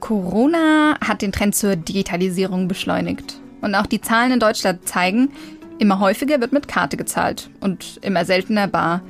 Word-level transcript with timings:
Corona 0.00 0.98
hat 1.00 1.22
den 1.22 1.32
Trend 1.32 1.54
zur 1.54 1.76
Digitalisierung 1.76 2.68
beschleunigt. 2.68 3.40
Und 3.60 3.74
auch 3.76 3.86
die 3.86 4.00
Zahlen 4.00 4.32
in 4.32 4.40
Deutschland 4.40 4.86
zeigen, 4.86 5.30
immer 5.78 6.00
häufiger 6.00 6.40
wird 6.40 6.52
mit 6.52 6.68
Karte 6.68 6.96
gezahlt 6.96 7.48
und 7.60 7.98
immer 8.02 8.24
seltener 8.24 8.66
bar. 8.66 9.02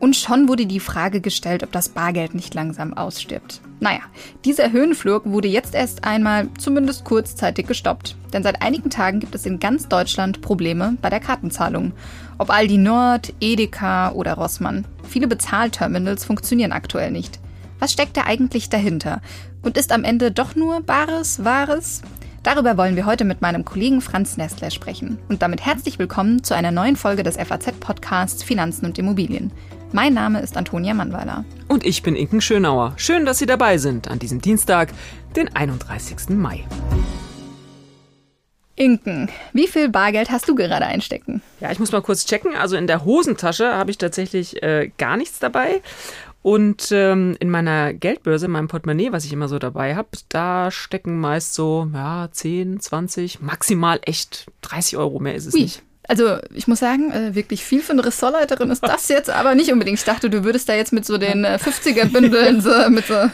Und 0.00 0.16
schon 0.16 0.48
wurde 0.48 0.66
die 0.66 0.80
Frage 0.80 1.22
gestellt, 1.22 1.62
ob 1.62 1.72
das 1.72 1.88
Bargeld 1.88 2.34
nicht 2.34 2.54
langsam 2.54 2.92
ausstirbt. 2.92 3.62
Naja, 3.80 4.00
dieser 4.44 4.70
Höhenflug 4.70 5.24
wurde 5.24 5.48
jetzt 5.48 5.74
erst 5.74 6.04
einmal 6.04 6.48
zumindest 6.58 7.04
kurzzeitig 7.04 7.66
gestoppt. 7.66 8.14
Denn 8.32 8.42
seit 8.42 8.60
einigen 8.62 8.90
Tagen 8.90 9.20
gibt 9.20 9.34
es 9.34 9.46
in 9.46 9.60
ganz 9.60 9.88
Deutschland 9.88 10.42
Probleme 10.42 10.98
bei 11.00 11.08
der 11.08 11.20
Kartenzahlung. 11.20 11.92
Ob 12.36 12.50
Aldi 12.50 12.76
Nord, 12.76 13.32
Edeka 13.40 14.12
oder 14.12 14.34
Rossmann. 14.34 14.84
Viele 15.08 15.28
Bezahlterminals 15.28 16.24
funktionieren 16.24 16.72
aktuell 16.72 17.10
nicht. 17.10 17.40
Was 17.78 17.92
steckt 17.92 18.16
da 18.16 18.22
eigentlich 18.22 18.68
dahinter? 18.68 19.20
Und 19.62 19.76
ist 19.76 19.92
am 19.92 20.04
Ende 20.04 20.30
doch 20.30 20.54
nur 20.54 20.80
Bares, 20.80 21.44
Wahres? 21.44 22.02
Darüber 22.42 22.76
wollen 22.76 22.96
wir 22.96 23.06
heute 23.06 23.24
mit 23.24 23.40
meinem 23.40 23.64
Kollegen 23.64 24.02
Franz 24.02 24.36
Nestler 24.36 24.70
sprechen. 24.70 25.18
Und 25.28 25.40
damit 25.40 25.64
herzlich 25.64 25.98
willkommen 25.98 26.44
zu 26.44 26.54
einer 26.54 26.70
neuen 26.70 26.96
Folge 26.96 27.22
des 27.22 27.36
FAZ-Podcasts 27.36 28.42
Finanzen 28.42 28.84
und 28.84 28.98
Immobilien. 28.98 29.50
Mein 29.92 30.12
Name 30.12 30.40
ist 30.40 30.56
Antonia 30.56 30.92
Mannweiler. 30.92 31.44
Und 31.68 31.86
ich 31.86 32.02
bin 32.02 32.16
Inken 32.16 32.40
Schönauer. 32.40 32.92
Schön, 32.96 33.24
dass 33.24 33.38
Sie 33.38 33.46
dabei 33.46 33.78
sind 33.78 34.08
an 34.08 34.18
diesem 34.18 34.40
Dienstag, 34.40 34.92
den 35.36 35.54
31. 35.54 36.30
Mai. 36.30 36.64
Inken, 38.76 39.28
wie 39.52 39.68
viel 39.68 39.88
Bargeld 39.88 40.30
hast 40.30 40.48
du 40.48 40.54
gerade 40.54 40.86
einstecken? 40.86 41.42
Ja, 41.60 41.70
ich 41.70 41.78
muss 41.78 41.92
mal 41.92 42.02
kurz 42.02 42.26
checken. 42.26 42.56
Also 42.56 42.76
in 42.76 42.86
der 42.86 43.04
Hosentasche 43.04 43.72
habe 43.72 43.90
ich 43.90 43.98
tatsächlich 43.98 44.62
äh, 44.62 44.90
gar 44.98 45.16
nichts 45.16 45.38
dabei. 45.38 45.80
Und 46.42 46.90
ähm, 46.92 47.36
in 47.40 47.48
meiner 47.50 47.94
Geldbörse, 47.94 48.46
in 48.46 48.52
meinem 48.52 48.68
Portemonnaie, 48.68 49.12
was 49.12 49.24
ich 49.24 49.32
immer 49.32 49.48
so 49.48 49.58
dabei 49.58 49.96
habe, 49.96 50.08
da 50.28 50.70
stecken 50.70 51.18
meist 51.18 51.54
so 51.54 51.88
ja, 51.94 52.28
10, 52.30 52.80
20, 52.80 53.40
maximal 53.40 53.98
echt 54.02 54.50
30 54.60 54.98
Euro. 54.98 55.20
Mehr 55.20 55.34
ist 55.34 55.46
es 55.46 55.54
Ui. 55.54 55.62
nicht. 55.62 55.82
Also 56.06 56.38
ich 56.52 56.66
muss 56.68 56.80
sagen, 56.80 57.10
äh, 57.12 57.34
wirklich 57.34 57.64
viel 57.64 57.80
für 57.80 57.92
eine 57.92 58.04
Ressortleiterin 58.04 58.70
ist 58.70 58.82
das 58.82 59.08
jetzt 59.08 59.30
aber 59.30 59.54
nicht 59.54 59.72
unbedingt. 59.72 59.98
Ich 59.98 60.04
dachte, 60.04 60.28
du 60.28 60.44
würdest 60.44 60.68
da 60.68 60.74
jetzt 60.74 60.92
mit 60.92 61.06
so 61.06 61.18
den 61.18 61.44
äh, 61.44 61.58
50er-Bündeln 61.62 62.60
so, 62.60 62.70
mit 62.90 63.06
so 63.06 63.30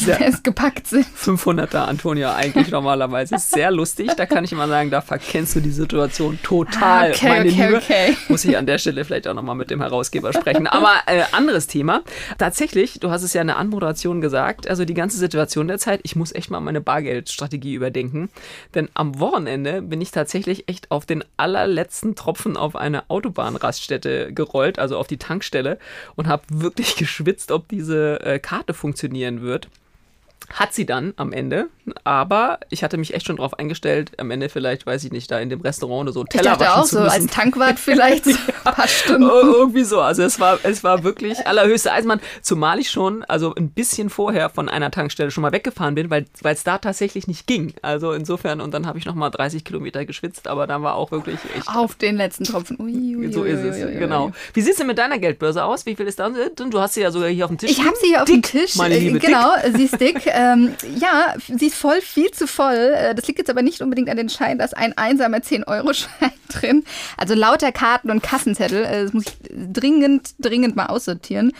die 0.00 0.04
festgepackt 0.04 0.86
sind. 0.86 1.06
500er 1.06 1.78
Antonia 1.78 2.34
eigentlich 2.34 2.70
normalerweise. 2.70 3.36
Ist 3.36 3.50
sehr 3.50 3.70
lustig. 3.70 4.10
Da 4.16 4.26
kann 4.26 4.44
ich 4.44 4.52
immer 4.52 4.68
sagen, 4.68 4.90
da 4.90 5.00
verkennst 5.00 5.56
du 5.56 5.60
die 5.60 5.70
Situation 5.70 6.38
total. 6.42 7.10
Ah, 7.10 7.14
okay, 7.14 7.28
meine 7.28 7.50
okay, 7.50 7.66
Liebe. 7.66 7.76
okay. 7.76 8.16
Muss 8.28 8.44
ich 8.44 8.56
an 8.56 8.66
der 8.66 8.78
Stelle 8.78 9.04
vielleicht 9.04 9.26
auch 9.28 9.34
nochmal 9.34 9.56
mit 9.56 9.70
dem 9.70 9.80
Herausgeber 9.80 10.32
sprechen. 10.32 10.66
Aber 10.66 10.92
äh, 11.06 11.22
anderes 11.32 11.66
Thema. 11.66 12.02
Tatsächlich, 12.38 13.00
du 13.00 13.10
hast 13.10 13.22
es 13.22 13.32
ja 13.32 13.40
in 13.40 13.48
der 13.48 13.56
Anmoderation 13.56 14.20
gesagt, 14.20 14.68
also 14.68 14.84
die 14.84 14.94
ganze 14.94 15.18
Situation 15.18 15.68
der 15.68 15.78
Zeit, 15.78 16.00
ich 16.02 16.16
muss 16.16 16.34
echt 16.34 16.50
mal 16.50 16.60
meine 16.60 16.80
Bargeldstrategie 16.80 17.74
überdenken. 17.74 18.30
Denn 18.74 18.88
am 18.94 19.18
Wochenende 19.20 19.82
bin 19.82 20.00
ich 20.00 20.10
tatsächlich 20.10 20.68
echt 20.68 20.90
auf 20.90 21.06
den 21.06 21.24
allerletzten 21.36 22.07
Tropfen 22.14 22.56
auf 22.56 22.76
eine 22.76 23.08
Autobahnraststätte 23.10 24.32
gerollt, 24.32 24.78
also 24.78 24.96
auf 24.96 25.06
die 25.06 25.18
Tankstelle 25.18 25.78
und 26.16 26.28
habe 26.28 26.42
wirklich 26.48 26.96
geschwitzt, 26.96 27.50
ob 27.50 27.68
diese 27.68 28.20
äh, 28.20 28.38
Karte 28.38 28.74
funktionieren 28.74 29.42
wird. 29.42 29.68
Hat 30.50 30.72
sie 30.72 30.86
dann 30.86 31.12
am 31.16 31.32
Ende, 31.32 31.68
aber 32.04 32.58
ich 32.70 32.82
hatte 32.82 32.96
mich 32.96 33.14
echt 33.14 33.26
schon 33.26 33.36
darauf 33.36 33.58
eingestellt, 33.58 34.12
am 34.18 34.30
Ende 34.30 34.48
vielleicht, 34.48 34.86
weiß 34.86 35.04
ich 35.04 35.12
nicht, 35.12 35.30
da 35.30 35.38
in 35.38 35.50
dem 35.50 35.60
Restaurant 35.60 36.02
oder 36.02 36.12
so 36.12 36.24
Teller 36.24 36.52
ich 36.52 36.58
dachte 36.58 36.74
auch 36.74 36.84
so, 36.84 37.00
als 37.00 37.26
Tankwart 37.26 37.78
vielleicht 37.78 38.24
so 38.24 38.30
ein 38.64 38.74
paar 38.74 38.88
Stunden. 38.88 39.28
Irgendwie 39.28 39.84
so, 39.84 40.00
also 40.00 40.22
es 40.22 40.40
war, 40.40 40.58
es 40.62 40.82
war 40.82 41.04
wirklich 41.04 41.46
allerhöchste 41.46 41.92
Eisenbahn, 41.92 42.20
zumal 42.42 42.78
ich 42.78 42.90
schon, 42.90 43.24
also 43.24 43.54
ein 43.54 43.70
bisschen 43.70 44.08
vorher 44.10 44.48
von 44.48 44.68
einer 44.68 44.90
Tankstelle 44.90 45.30
schon 45.30 45.42
mal 45.42 45.52
weggefahren 45.52 45.94
bin, 45.94 46.10
weil 46.10 46.26
es 46.42 46.64
da 46.64 46.78
tatsächlich 46.78 47.26
nicht 47.26 47.46
ging. 47.46 47.74
Also 47.82 48.12
insofern, 48.12 48.60
und 48.60 48.72
dann 48.72 48.86
habe 48.86 48.98
ich 48.98 49.04
nochmal 49.04 49.30
30 49.30 49.64
Kilometer 49.64 50.04
geschwitzt, 50.04 50.48
aber 50.48 50.66
da 50.66 50.82
war 50.82 50.94
auch 50.94 51.10
wirklich 51.10 51.38
echt... 51.56 51.68
Auf 51.68 51.94
den 51.94 52.16
letzten 52.16 52.44
Tropfen. 52.44 52.78
Ui, 52.80 53.16
ui, 53.16 53.32
so 53.32 53.44
ist 53.44 53.60
es, 53.60 53.84
ui, 53.84 53.94
genau. 53.96 54.32
Wie 54.54 54.62
sieht 54.62 54.72
es 54.72 54.78
denn 54.78 54.86
mit 54.86 54.98
deiner 54.98 55.18
Geldbörse 55.18 55.62
aus? 55.64 55.84
Wie 55.84 55.94
viel 55.94 56.06
ist 56.06 56.18
da? 56.18 56.30
Du 56.30 56.80
hast 56.80 56.94
sie 56.94 57.02
ja 57.02 57.10
sogar 57.10 57.28
hier 57.28 57.44
auf 57.44 57.50
dem 57.50 57.58
Tisch. 57.58 57.70
Ich 57.70 57.80
habe 57.84 57.96
sie 58.00 58.08
hier 58.08 58.22
auf 58.22 58.28
dem 58.28 58.42
Tisch. 58.42 58.76
Meine 58.76 58.98
Liebe, 58.98 59.18
genau, 59.18 59.50
dick. 59.64 59.76
sie 59.76 59.84
ist 59.84 60.00
dick. 60.00 60.26
ähm, 60.38 60.74
ja, 61.00 61.34
sie 61.48 61.66
ist 61.66 61.74
voll, 61.74 62.00
viel 62.00 62.30
zu 62.30 62.46
voll. 62.46 62.94
Äh, 62.94 63.12
das 63.16 63.26
liegt 63.26 63.40
jetzt 63.40 63.50
aber 63.50 63.62
nicht 63.62 63.82
unbedingt 63.82 64.08
an 64.08 64.16
den 64.16 64.28
Scheinen, 64.28 64.60
da 64.60 64.64
ist 64.64 64.76
ein 64.76 64.96
einsamer 64.96 65.38
10-Euro-Schein 65.38 66.30
drin. 66.48 66.84
Also 67.16 67.34
lauter 67.34 67.72
Karten 67.72 68.08
und 68.08 68.22
Kassenzettel. 68.22 68.84
Äh, 68.84 69.02
das 69.02 69.12
muss 69.12 69.24
ich 69.24 69.36
dringend, 69.72 70.36
dringend 70.38 70.76
mal 70.76 70.86
aussortieren. 70.86 71.52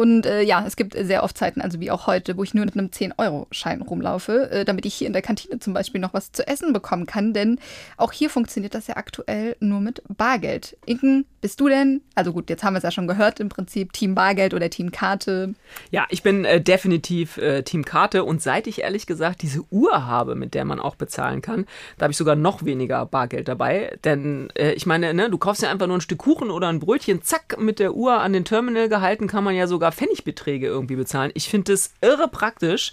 Und 0.00 0.24
äh, 0.24 0.40
ja, 0.40 0.64
es 0.66 0.76
gibt 0.76 0.94
sehr 0.98 1.22
oft 1.22 1.36
Zeiten, 1.36 1.60
also 1.60 1.78
wie 1.78 1.90
auch 1.90 2.06
heute, 2.06 2.38
wo 2.38 2.42
ich 2.42 2.54
nur 2.54 2.64
mit 2.64 2.74
einem 2.74 2.86
10-Euro-Schein 2.86 3.82
rumlaufe, 3.82 4.50
äh, 4.50 4.64
damit 4.64 4.86
ich 4.86 4.94
hier 4.94 5.06
in 5.06 5.12
der 5.12 5.20
Kantine 5.20 5.58
zum 5.58 5.74
Beispiel 5.74 6.00
noch 6.00 6.14
was 6.14 6.32
zu 6.32 6.48
essen 6.48 6.72
bekommen 6.72 7.04
kann. 7.04 7.34
Denn 7.34 7.58
auch 7.98 8.10
hier 8.10 8.30
funktioniert 8.30 8.74
das 8.74 8.86
ja 8.86 8.96
aktuell 8.96 9.58
nur 9.60 9.80
mit 9.80 10.02
Bargeld. 10.08 10.78
Inken, 10.86 11.26
bist 11.42 11.60
du 11.60 11.68
denn? 11.68 12.00
Also 12.14 12.32
gut, 12.32 12.48
jetzt 12.48 12.64
haben 12.64 12.72
wir 12.72 12.78
es 12.78 12.82
ja 12.82 12.90
schon 12.90 13.08
gehört, 13.08 13.40
im 13.40 13.50
Prinzip 13.50 13.92
Team 13.92 14.14
Bargeld 14.14 14.54
oder 14.54 14.70
Team 14.70 14.90
Karte. 14.90 15.54
Ja, 15.90 16.06
ich 16.08 16.22
bin 16.22 16.46
äh, 16.46 16.62
definitiv 16.62 17.36
äh, 17.36 17.62
Team 17.62 17.84
Karte. 17.84 18.24
Und 18.24 18.40
seit 18.40 18.66
ich 18.66 18.80
ehrlich 18.80 19.04
gesagt 19.06 19.42
diese 19.42 19.62
Uhr 19.70 20.06
habe, 20.06 20.34
mit 20.34 20.54
der 20.54 20.64
man 20.64 20.80
auch 20.80 20.96
bezahlen 20.96 21.42
kann, 21.42 21.66
da 21.98 22.04
habe 22.04 22.12
ich 22.12 22.16
sogar 22.16 22.36
noch 22.36 22.64
weniger 22.64 23.04
Bargeld 23.04 23.48
dabei. 23.48 23.98
Denn 24.04 24.48
äh, 24.56 24.72
ich 24.72 24.86
meine, 24.86 25.12
ne, 25.12 25.28
du 25.28 25.36
kaufst 25.36 25.60
ja 25.60 25.70
einfach 25.70 25.88
nur 25.88 25.98
ein 25.98 26.00
Stück 26.00 26.20
Kuchen 26.20 26.50
oder 26.50 26.68
ein 26.68 26.80
Brötchen, 26.80 27.20
zack, 27.20 27.60
mit 27.60 27.78
der 27.78 27.94
Uhr 27.94 28.18
an 28.18 28.32
den 28.32 28.46
Terminal 28.46 28.88
gehalten, 28.88 29.26
kann 29.26 29.44
man 29.44 29.54
ja 29.54 29.66
sogar 29.66 29.89
Pfennigbeträge 29.92 30.66
irgendwie 30.66 30.96
bezahlen. 30.96 31.30
Ich 31.34 31.48
finde 31.48 31.72
das 31.72 31.92
irre 32.00 32.28
praktisch. 32.28 32.92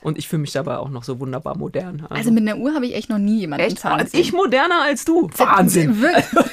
Und 0.00 0.16
ich 0.16 0.28
fühle 0.28 0.42
mich 0.42 0.52
dabei 0.52 0.76
auch 0.76 0.90
noch 0.90 1.02
so 1.02 1.18
wunderbar 1.18 1.56
modern. 1.58 2.02
Also, 2.02 2.14
also 2.14 2.30
mit 2.30 2.48
einer 2.48 2.58
Uhr 2.58 2.72
habe 2.72 2.86
ich 2.86 2.94
echt 2.94 3.10
noch 3.10 3.18
nie 3.18 3.40
jemanden 3.40 3.66
echt? 3.66 3.80
zahlen 3.80 4.06
sehen. 4.06 4.20
Ich 4.20 4.32
moderner 4.32 4.82
als 4.82 5.04
du. 5.04 5.28
Wahnsinn. 5.36 5.96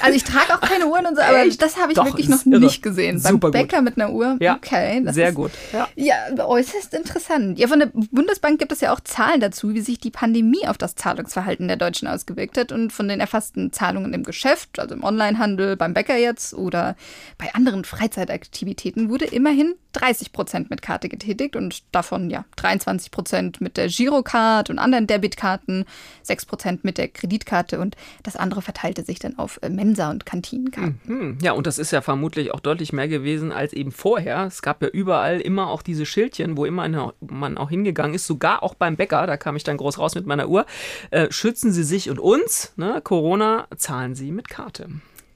Also 0.00 0.16
ich 0.16 0.24
trage 0.24 0.52
auch 0.54 0.60
keine 0.60 0.86
Uhren 0.86 1.06
und 1.06 1.16
so, 1.16 1.22
aber 1.22 1.44
echt? 1.44 1.62
das 1.62 1.76
habe 1.76 1.92
ich 1.92 1.96
Doch, 1.96 2.06
wirklich 2.06 2.28
noch 2.28 2.44
irre. 2.44 2.58
nicht 2.58 2.82
gesehen. 2.82 3.20
Super 3.20 3.50
Beim 3.50 3.62
Bäcker 3.62 3.82
mit 3.82 3.96
einer 3.96 4.12
Uhr, 4.12 4.36
ja, 4.40 4.56
okay. 4.56 5.02
sehr 5.10 5.28
ist, 5.28 5.34
gut. 5.34 5.52
Ja. 5.72 5.88
ja, 5.94 6.14
äußerst 6.44 6.92
interessant. 6.94 7.58
Ja, 7.58 7.68
von 7.68 7.78
der 7.78 7.90
Bundesbank 8.10 8.58
gibt 8.58 8.72
es 8.72 8.80
ja 8.80 8.92
auch 8.92 9.00
Zahlen 9.00 9.40
dazu, 9.40 9.74
wie 9.74 9.80
sich 9.80 9.98
die 10.00 10.10
Pandemie 10.10 10.66
auf 10.66 10.76
das 10.76 10.96
Zahlungsverhalten 10.96 11.68
der 11.68 11.76
Deutschen 11.76 12.08
ausgewirkt 12.08 12.58
hat 12.58 12.72
und 12.72 12.92
von 12.92 13.06
den 13.08 13.20
erfassten 13.20 13.72
Zahlungen 13.72 14.12
im 14.12 14.24
Geschäft, 14.24 14.78
also 14.80 14.94
im 14.94 15.04
Onlinehandel, 15.04 15.76
beim 15.76 15.94
Bäcker 15.94 16.16
jetzt 16.16 16.52
oder 16.54 16.96
bei 17.38 17.54
anderen 17.54 17.84
Freizeitaktivitäten 17.84 19.08
wurde 19.08 19.26
immerhin 19.26 19.74
30 19.96 20.32
Prozent 20.32 20.70
mit 20.70 20.82
Karte 20.82 21.08
getätigt 21.08 21.56
und 21.56 21.82
davon 21.92 22.28
ja 22.28 22.44
23 22.56 23.10
Prozent 23.10 23.60
mit 23.60 23.76
der 23.76 23.88
Girocard 23.88 24.68
und 24.68 24.78
anderen 24.78 25.06
Debitkarten, 25.06 25.86
6 26.22 26.46
Prozent 26.46 26.84
mit 26.84 26.98
der 26.98 27.08
Kreditkarte 27.08 27.80
und 27.80 27.96
das 28.22 28.36
andere 28.36 28.60
verteilte 28.60 29.02
sich 29.02 29.18
dann 29.18 29.38
auf 29.38 29.58
äh, 29.62 29.70
Mensa- 29.70 30.10
und 30.10 30.26
Kantinenkarten. 30.26 31.00
Mhm. 31.04 31.38
Ja, 31.40 31.52
und 31.52 31.66
das 31.66 31.78
ist 31.78 31.92
ja 31.92 32.02
vermutlich 32.02 32.52
auch 32.52 32.60
deutlich 32.60 32.92
mehr 32.92 33.08
gewesen 33.08 33.52
als 33.52 33.72
eben 33.72 33.90
vorher. 33.90 34.44
Es 34.44 34.60
gab 34.60 34.82
ja 34.82 34.88
überall 34.88 35.40
immer 35.40 35.68
auch 35.68 35.80
diese 35.80 36.04
Schildchen, 36.04 36.56
wo 36.56 36.66
immer 36.66 36.86
man 37.20 37.58
auch 37.58 37.70
hingegangen 37.70 38.14
ist, 38.14 38.26
sogar 38.26 38.62
auch 38.62 38.74
beim 38.74 38.96
Bäcker, 38.96 39.26
da 39.26 39.36
kam 39.36 39.56
ich 39.56 39.64
dann 39.64 39.78
groß 39.78 39.98
raus 39.98 40.14
mit 40.14 40.26
meiner 40.26 40.48
Uhr. 40.48 40.66
Äh, 41.10 41.30
schützen 41.30 41.72
Sie 41.72 41.84
sich 41.84 42.10
und 42.10 42.18
uns, 42.18 42.72
ne? 42.76 43.00
Corona, 43.02 43.66
zahlen 43.76 44.14
Sie 44.14 44.30
mit 44.30 44.48
Karte. 44.48 44.88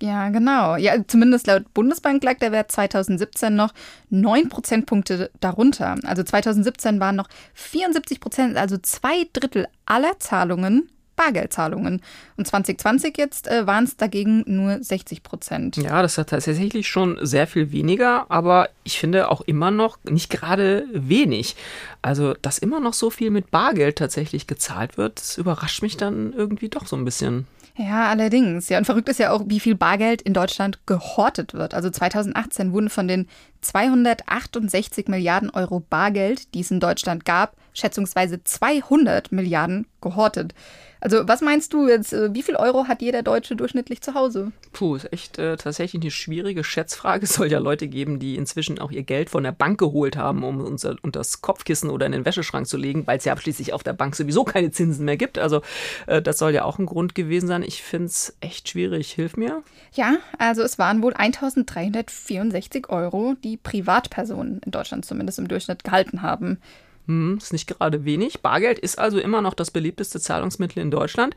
Ja, 0.03 0.31
genau. 0.31 0.77
Ja, 0.77 0.95
zumindest 1.07 1.47
laut 1.47 1.75
Bundesbank 1.75 2.25
lag 2.25 2.39
der 2.39 2.53
Wert 2.53 2.73
2017 2.73 3.55
noch 3.55 3.73
9 4.09 4.49
Prozentpunkte 4.49 5.31
darunter. 5.41 5.97
Also 6.05 6.23
2017 6.23 7.01
waren 7.01 7.17
noch 7.17 7.29
74 7.55 8.21
Prozent, 8.21 8.57
also 8.57 8.79
zwei 8.79 9.27
Drittel 9.33 9.69
aller 9.85 10.19
Zahlungen 10.19 10.89
Bargeldzahlungen. 11.21 12.01
Und 12.39 12.47
2020 12.47 13.19
jetzt 13.19 13.47
äh, 13.47 13.67
waren 13.67 13.85
es 13.85 13.99
dagegen 13.99 14.43
nur 14.47 14.83
60 14.83 15.23
Prozent. 15.23 15.77
Ja, 15.77 16.01
das 16.01 16.17
ist 16.17 16.31
tatsächlich 16.31 16.89
schon 16.89 17.19
sehr 17.21 17.47
viel 17.47 17.73
weniger, 17.73 18.25
aber 18.31 18.71
ich 18.85 18.99
finde 18.99 19.31
auch 19.31 19.43
immer 19.43 19.71
noch 19.71 19.99
nicht 20.05 20.31
gerade 20.31 20.87
wenig. 20.95 21.57
Also, 22.01 22.33
dass 22.41 22.57
immer 22.57 22.81
noch 22.81 22.95
so 22.95 23.11
viel 23.11 23.31
mit 23.31 23.51
Bargeld 23.51 23.97
tatsächlich 23.97 24.47
gezahlt 24.47 24.97
wird, 24.97 25.21
das 25.21 25.37
überrascht 25.37 25.83
mich 25.83 25.99
dann 25.99 26.33
irgendwie 26.33 26.71
doch 26.71 26.87
so 26.87 26.97
ein 26.97 27.05
bisschen. 27.05 27.47
Ja, 27.81 28.11
allerdings. 28.11 28.69
Ja, 28.69 28.77
und 28.77 28.85
verrückt 28.85 29.09
ist 29.09 29.21
ja 29.21 29.31
auch, 29.33 29.45
wie 29.47 29.59
viel 29.59 29.75
Bargeld 29.75 30.21
in 30.21 30.35
Deutschland 30.35 30.81
gehortet 30.85 31.55
wird. 31.55 31.73
Also 31.73 31.89
2018 31.89 32.75
wurden 32.75 32.91
von 32.91 33.09
den 33.09 33.27
268 33.63 35.09
Milliarden 35.09 35.49
Euro 35.49 35.81
Bargeld, 35.81 36.53
die 36.53 36.61
es 36.61 36.71
in 36.71 36.79
Deutschland 36.79 37.25
gab, 37.25 37.57
schätzungsweise 37.73 38.43
200 38.43 39.33
Milliarden 39.33 39.87
gehortet. 40.01 40.55
Also 41.01 41.27
was 41.27 41.41
meinst 41.41 41.73
du 41.73 41.89
jetzt, 41.89 42.13
äh, 42.13 42.33
wie 42.35 42.43
viel 42.43 42.57
Euro 42.57 42.87
hat 42.87 43.01
jeder 43.01 43.23
Deutsche 43.23 43.57
durchschnittlich 43.57 44.03
zu 44.03 44.15
Hause? 44.15 44.53
Puh, 44.73 44.97
ist 44.97 45.11
echt 45.13 45.39
äh, 45.39 45.57
tatsächlich 45.57 46.03
eine 46.03 46.11
schwierige 46.11 46.63
Schätzfrage. 46.63 47.25
Es 47.31 47.35
soll 47.35 47.51
ja 47.51 47.59
Leute 47.59 47.89
geben, 47.89 48.19
die 48.19 48.37
inzwischen 48.37 48.79
auch 48.79 48.91
ihr 48.91 49.03
Geld 49.03 49.31
von 49.31 49.45
der 49.45 49.53
Bank 49.53 49.79
geholt 49.79 50.17
haben, 50.17 50.43
um 50.43 50.61
uns 50.61 50.85
unter 50.85 51.21
das 51.21 51.41
Kopfkissen 51.41 51.91
oder 51.91 52.07
in 52.07 52.13
den 52.13 52.25
Wäscheschrank 52.25 52.67
zu 52.67 52.77
legen, 52.77 53.07
weil 53.07 53.19
es 53.19 53.25
ja 53.25 53.37
schließlich 53.37 53.73
auf 53.73 53.83
der 53.83 53.93
Bank 53.93 54.17
sowieso 54.17 54.45
keine 54.45 54.71
Zinsen 54.73 55.05
mehr 55.05 55.17
gibt. 55.17 55.39
Also 55.39 55.63
äh, 56.07 56.21
das 56.21 56.39
soll 56.39 56.53
ja 56.53 56.65
auch 56.65 56.79
ein 56.79 56.87
Grund 56.87 57.15
gewesen 57.15 57.47
sein. 57.47 57.63
Ich 57.63 57.83
finde 57.83 58.07
es 58.07 58.37
echt 58.41 58.69
schwierig. 58.69 59.13
Hilf 59.13 59.37
mir. 59.37 59.63
Ja, 59.93 60.17
also 60.39 60.63
es 60.63 60.79
waren 60.79 61.03
wohl 61.03 61.15
1364 61.15 62.91
Euro, 62.91 63.35
die 63.43 63.57
Privatpersonen 63.57 64.61
in 64.65 64.73
Deutschland 64.73 65.05
zumindest 65.05 65.39
im 65.39 65.49
Durchschnitt 65.49 65.85
gehalten 65.85 66.23
haben. 66.23 66.59
Hm, 67.07 67.39
ist 67.39 67.53
nicht 67.53 67.67
gerade 67.67 68.05
wenig. 68.05 68.41
Bargeld 68.41 68.79
ist 68.79 68.99
also 68.99 69.19
immer 69.19 69.43
noch 69.43 69.55
das 69.55 69.71
beliebteste 69.71 70.21
Zahlungsmittel 70.21 70.83
in 70.83 70.91
Deutschland. 70.91 71.35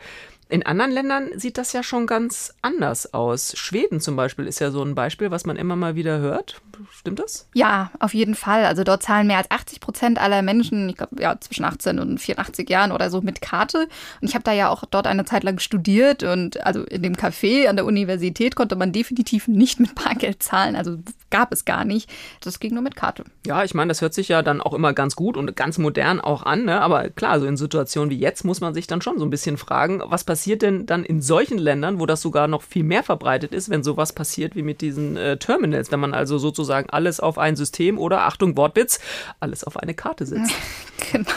In 0.49 0.65
anderen 0.65 0.91
Ländern 0.91 1.29
sieht 1.39 1.57
das 1.57 1.73
ja 1.73 1.83
schon 1.83 2.05
ganz 2.05 2.53
anders 2.61 3.13
aus. 3.13 3.57
Schweden 3.57 3.99
zum 3.99 4.15
Beispiel 4.15 4.45
ist 4.45 4.59
ja 4.59 4.71
so 4.71 4.83
ein 4.83 4.93
Beispiel, 4.93 5.31
was 5.31 5.45
man 5.45 5.55
immer 5.55 5.75
mal 5.75 5.95
wieder 5.95 6.19
hört. 6.19 6.61
Stimmt 6.91 7.19
das? 7.19 7.47
Ja, 7.53 7.91
auf 7.99 8.13
jeden 8.13 8.35
Fall. 8.35 8.65
Also 8.65 8.83
dort 8.83 9.03
zahlen 9.03 9.27
mehr 9.27 9.37
als 9.37 9.49
80 9.49 9.79
Prozent 9.79 10.21
aller 10.21 10.41
Menschen, 10.41 10.89
ich 10.89 10.97
glaube 10.97 11.21
ja 11.21 11.39
zwischen 11.39 11.65
18 11.65 11.99
und 11.99 12.19
84 12.19 12.69
Jahren 12.69 12.91
oder 12.91 13.09
so 13.09 13.21
mit 13.21 13.41
Karte. 13.41 13.87
Und 14.21 14.27
ich 14.27 14.35
habe 14.35 14.43
da 14.43 14.51
ja 14.51 14.69
auch 14.69 14.83
dort 14.85 15.07
eine 15.07 15.25
Zeit 15.25 15.43
lang 15.43 15.59
studiert 15.59 16.23
und 16.23 16.63
also 16.65 16.83
in 16.83 17.01
dem 17.01 17.15
Café 17.15 17.67
an 17.67 17.75
der 17.75 17.85
Universität 17.85 18.55
konnte 18.55 18.75
man 18.75 18.91
definitiv 18.91 19.47
nicht 19.47 19.79
mit 19.79 19.95
Bargeld 19.95 20.43
zahlen. 20.43 20.75
Also 20.75 20.97
gab 21.29 21.51
es 21.51 21.65
gar 21.65 21.85
nicht. 21.85 22.09
Das 22.41 22.59
ging 22.59 22.73
nur 22.73 22.83
mit 22.83 22.95
Karte. 22.95 23.23
Ja, 23.45 23.63
ich 23.63 23.73
meine, 23.73 23.89
das 23.89 24.01
hört 24.01 24.13
sich 24.13 24.27
ja 24.27 24.41
dann 24.41 24.61
auch 24.61 24.73
immer 24.73 24.93
ganz 24.93 25.15
gut 25.15 25.37
und 25.37 25.55
ganz 25.55 25.77
modern 25.77 26.21
auch 26.21 26.43
an. 26.43 26.65
Ne? 26.65 26.79
Aber 26.81 27.09
klar, 27.09 27.39
so 27.39 27.45
in 27.45 27.57
Situationen 27.57 28.11
wie 28.11 28.19
jetzt 28.19 28.43
muss 28.43 28.61
man 28.61 28.73
sich 28.73 28.87
dann 28.87 29.01
schon 29.01 29.17
so 29.17 29.25
ein 29.25 29.29
bisschen 29.29 29.57
fragen, 29.57 30.01
was 30.05 30.23
passiert 30.23 30.32
passiert 30.33 30.63
denn 30.63 30.88
dann 30.88 31.03
in 31.03 31.21
solchen 31.21 31.59
Ländern, 31.59 32.00
wo 32.00 32.07
das 32.07 32.19
sogar 32.19 32.47
noch 32.47 32.63
viel 32.63 32.83
mehr 32.83 33.03
verbreitet 33.03 33.53
ist, 33.53 33.69
wenn 33.69 33.83
sowas 33.83 34.13
passiert 34.13 34.56
wie 34.56 34.63
mit 34.63 34.81
diesen 34.81 35.15
äh, 35.15 35.38
Terminals, 35.38 35.91
wenn 35.91 36.00
man 36.00 36.15
also 36.15 36.39
sozusagen 36.39 36.89
alles 36.89 37.19
auf 37.19 37.38
ein 37.38 37.56
System 37.56 38.00
oder, 38.00 38.21
Achtung, 38.21 38.57
Wortwitz, 38.57 39.00
alles 39.39 39.63
auf 39.63 39.77
eine 39.77 39.94
Karte 39.94 40.25
setzt? 40.25 40.51
Genau. 41.12 41.30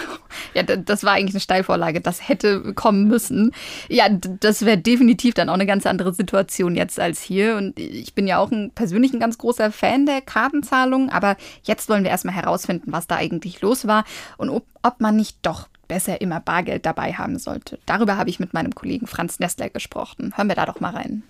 Ja, 0.54 0.62
das 0.62 1.02
war 1.02 1.14
eigentlich 1.14 1.34
eine 1.34 1.40
Steilvorlage. 1.40 2.00
Das 2.00 2.28
hätte 2.28 2.72
kommen 2.75 3.08
müssen. 3.08 3.52
Ja, 3.88 4.08
das 4.08 4.64
wäre 4.64 4.78
definitiv 4.78 5.34
dann 5.34 5.49
auch 5.49 5.54
eine 5.54 5.66
ganz 5.66 5.87
andere 5.87 6.14
Situation 6.14 6.76
jetzt 6.76 7.00
als 7.00 7.20
hier. 7.20 7.56
Und 7.56 7.78
ich 7.78 8.14
bin 8.14 8.26
ja 8.26 8.38
auch 8.38 8.50
ein, 8.52 8.70
persönlich 8.75 9.12
ein 9.12 9.20
ganz 9.20 9.37
großer 9.38 9.72
Fan 9.72 10.06
der 10.06 10.22
Kartenzahlung. 10.22 11.10
Aber 11.10 11.37
jetzt 11.64 11.88
wollen 11.90 12.04
wir 12.04 12.10
erstmal 12.10 12.34
herausfinden, 12.34 12.92
was 12.92 13.06
da 13.06 13.16
eigentlich 13.16 13.60
los 13.60 13.87
war 13.87 14.04
und 14.38 14.49
ob, 14.49 14.64
ob 14.82 15.00
man 15.00 15.16
nicht 15.16 15.38
doch 15.42 15.69
besser 15.88 16.20
immer 16.20 16.40
Bargeld 16.40 16.86
dabei 16.86 17.12
haben 17.12 17.38
sollte. 17.38 17.78
Darüber 17.86 18.16
habe 18.16 18.30
ich 18.30 18.40
mit 18.40 18.54
meinem 18.54 18.74
Kollegen 18.74 19.06
Franz 19.06 19.38
Nestler 19.38 19.70
gesprochen. 19.70 20.32
Hören 20.36 20.48
wir 20.48 20.56
da 20.56 20.66
doch 20.66 20.80
mal 20.80 20.90
rein. 20.90 21.22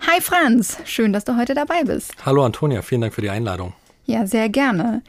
Hi 0.00 0.20
Franz, 0.20 0.78
schön, 0.84 1.12
dass 1.12 1.24
du 1.24 1.36
heute 1.36 1.54
dabei 1.54 1.84
bist. 1.84 2.14
Hallo 2.26 2.44
Antonia, 2.44 2.82
vielen 2.82 3.02
Dank 3.02 3.14
für 3.14 3.22
die 3.22 3.30
Einladung. 3.30 3.74
Ja, 4.06 4.26
sehr 4.26 4.48
gerne. 4.48 5.02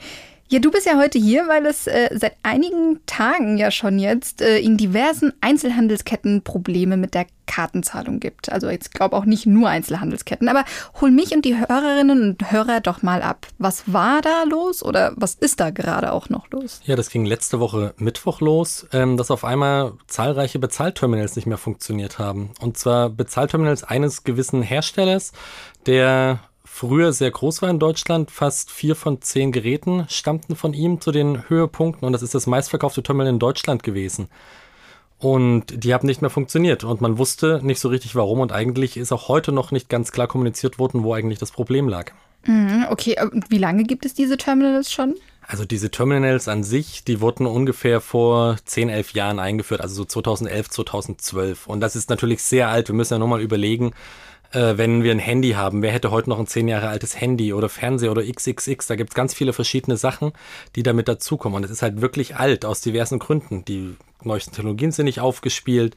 Ja, 0.51 0.59
du 0.59 0.69
bist 0.69 0.85
ja 0.85 0.97
heute 0.97 1.17
hier, 1.17 1.47
weil 1.47 1.65
es 1.65 1.87
äh, 1.87 2.09
seit 2.11 2.33
einigen 2.43 2.99
Tagen 3.05 3.57
ja 3.57 3.71
schon 3.71 3.97
jetzt 3.99 4.41
äh, 4.41 4.59
in 4.59 4.75
diversen 4.75 5.31
Einzelhandelsketten 5.39 6.41
Probleme 6.41 6.97
mit 6.97 7.13
der 7.13 7.25
Kartenzahlung 7.45 8.19
gibt. 8.19 8.51
Also 8.51 8.69
jetzt 8.69 8.93
glaube 8.93 9.15
auch 9.15 9.23
nicht 9.23 9.45
nur 9.45 9.69
Einzelhandelsketten, 9.69 10.49
aber 10.49 10.65
hol 10.99 11.09
mich 11.09 11.33
und 11.33 11.45
die 11.45 11.57
Hörerinnen 11.57 12.21
und 12.21 12.51
Hörer 12.51 12.81
doch 12.81 13.01
mal 13.01 13.21
ab. 13.21 13.47
Was 13.59 13.93
war 13.93 14.21
da 14.21 14.43
los 14.43 14.83
oder 14.83 15.13
was 15.15 15.35
ist 15.35 15.61
da 15.61 15.69
gerade 15.69 16.11
auch 16.11 16.27
noch 16.27 16.51
los? 16.51 16.81
Ja, 16.83 16.97
das 16.97 17.09
ging 17.09 17.23
letzte 17.23 17.61
Woche 17.61 17.93
Mittwoch 17.95 18.41
los, 18.41 18.87
ähm, 18.91 19.15
dass 19.15 19.31
auf 19.31 19.45
einmal 19.45 19.93
zahlreiche 20.07 20.59
Bezahlterminals 20.59 21.37
nicht 21.37 21.45
mehr 21.45 21.57
funktioniert 21.57 22.19
haben. 22.19 22.51
Und 22.59 22.77
zwar 22.77 23.09
Bezahlterminals 23.09 23.85
eines 23.85 24.25
gewissen 24.25 24.63
Herstellers, 24.63 25.31
der 25.85 26.41
früher 26.73 27.11
sehr 27.11 27.29
groß 27.29 27.61
war 27.61 27.69
in 27.69 27.79
Deutschland. 27.79 28.31
Fast 28.31 28.71
vier 28.71 28.95
von 28.95 29.21
zehn 29.21 29.51
Geräten 29.51 30.05
stammten 30.09 30.55
von 30.55 30.73
ihm 30.73 31.01
zu 31.01 31.11
den 31.11 31.49
Höhepunkten 31.49 32.05
und 32.05 32.13
das 32.13 32.23
ist 32.23 32.33
das 32.33 32.47
meistverkaufte 32.47 33.03
Terminal 33.03 33.33
in 33.33 33.39
Deutschland 33.39 33.83
gewesen. 33.83 34.29
Und 35.19 35.83
die 35.83 35.93
haben 35.93 36.07
nicht 36.07 36.21
mehr 36.21 36.31
funktioniert 36.31 36.83
und 36.83 37.01
man 37.01 37.17
wusste 37.17 37.59
nicht 37.61 37.79
so 37.79 37.89
richtig 37.89 38.15
warum 38.15 38.39
und 38.39 38.51
eigentlich 38.51 38.97
ist 38.97 39.11
auch 39.11 39.27
heute 39.27 39.51
noch 39.51 39.71
nicht 39.71 39.89
ganz 39.89 40.11
klar 40.11 40.27
kommuniziert 40.27 40.79
worden, 40.79 41.03
wo 41.03 41.13
eigentlich 41.13 41.37
das 41.37 41.51
Problem 41.51 41.87
lag. 41.87 42.13
Mhm, 42.45 42.87
okay, 42.89 43.15
und 43.21 43.51
wie 43.51 43.59
lange 43.59 43.83
gibt 43.83 44.05
es 44.05 44.13
diese 44.13 44.37
Terminals 44.37 44.91
schon? 44.91 45.15
Also 45.45 45.65
diese 45.65 45.91
Terminals 45.91 46.47
an 46.47 46.63
sich, 46.63 47.03
die 47.03 47.19
wurden 47.19 47.45
ungefähr 47.45 47.99
vor 47.99 48.55
10, 48.63 48.89
11 48.89 49.13
Jahren 49.13 49.39
eingeführt, 49.39 49.81
also 49.81 49.95
so 49.95 50.05
2011, 50.05 50.69
2012. 50.69 51.67
Und 51.67 51.81
das 51.81 51.95
ist 51.95 52.09
natürlich 52.09 52.41
sehr 52.41 52.69
alt. 52.69 52.87
Wir 52.87 52.95
müssen 52.95 53.13
ja 53.13 53.19
nochmal 53.19 53.41
überlegen, 53.41 53.91
äh, 54.51 54.77
wenn 54.77 55.03
wir 55.03 55.11
ein 55.11 55.19
Handy 55.19 55.51
haben. 55.51 55.81
Wer 55.81 55.91
hätte 55.91 56.11
heute 56.11 56.29
noch 56.29 56.39
ein 56.39 56.47
zehn 56.47 56.67
Jahre 56.67 56.89
altes 56.89 57.19
Handy 57.19 57.53
oder 57.53 57.69
Fernseher 57.69 58.11
oder 58.11 58.23
XXX? 58.23 58.87
Da 58.87 58.95
gibt 58.95 59.11
es 59.11 59.15
ganz 59.15 59.33
viele 59.33 59.53
verschiedene 59.53 59.97
Sachen, 59.97 60.31
die 60.75 60.83
damit 60.83 61.07
dazukommen. 61.07 61.57
Und 61.57 61.63
es 61.63 61.71
ist 61.71 61.81
halt 61.81 62.01
wirklich 62.01 62.35
alt 62.35 62.65
aus 62.65 62.81
diversen 62.81 63.19
Gründen. 63.19 63.65
Die 63.65 63.95
neuesten 64.25 64.53
Technologien 64.53 64.91
sind 64.91 65.05
nicht 65.05 65.19
aufgespielt, 65.19 65.95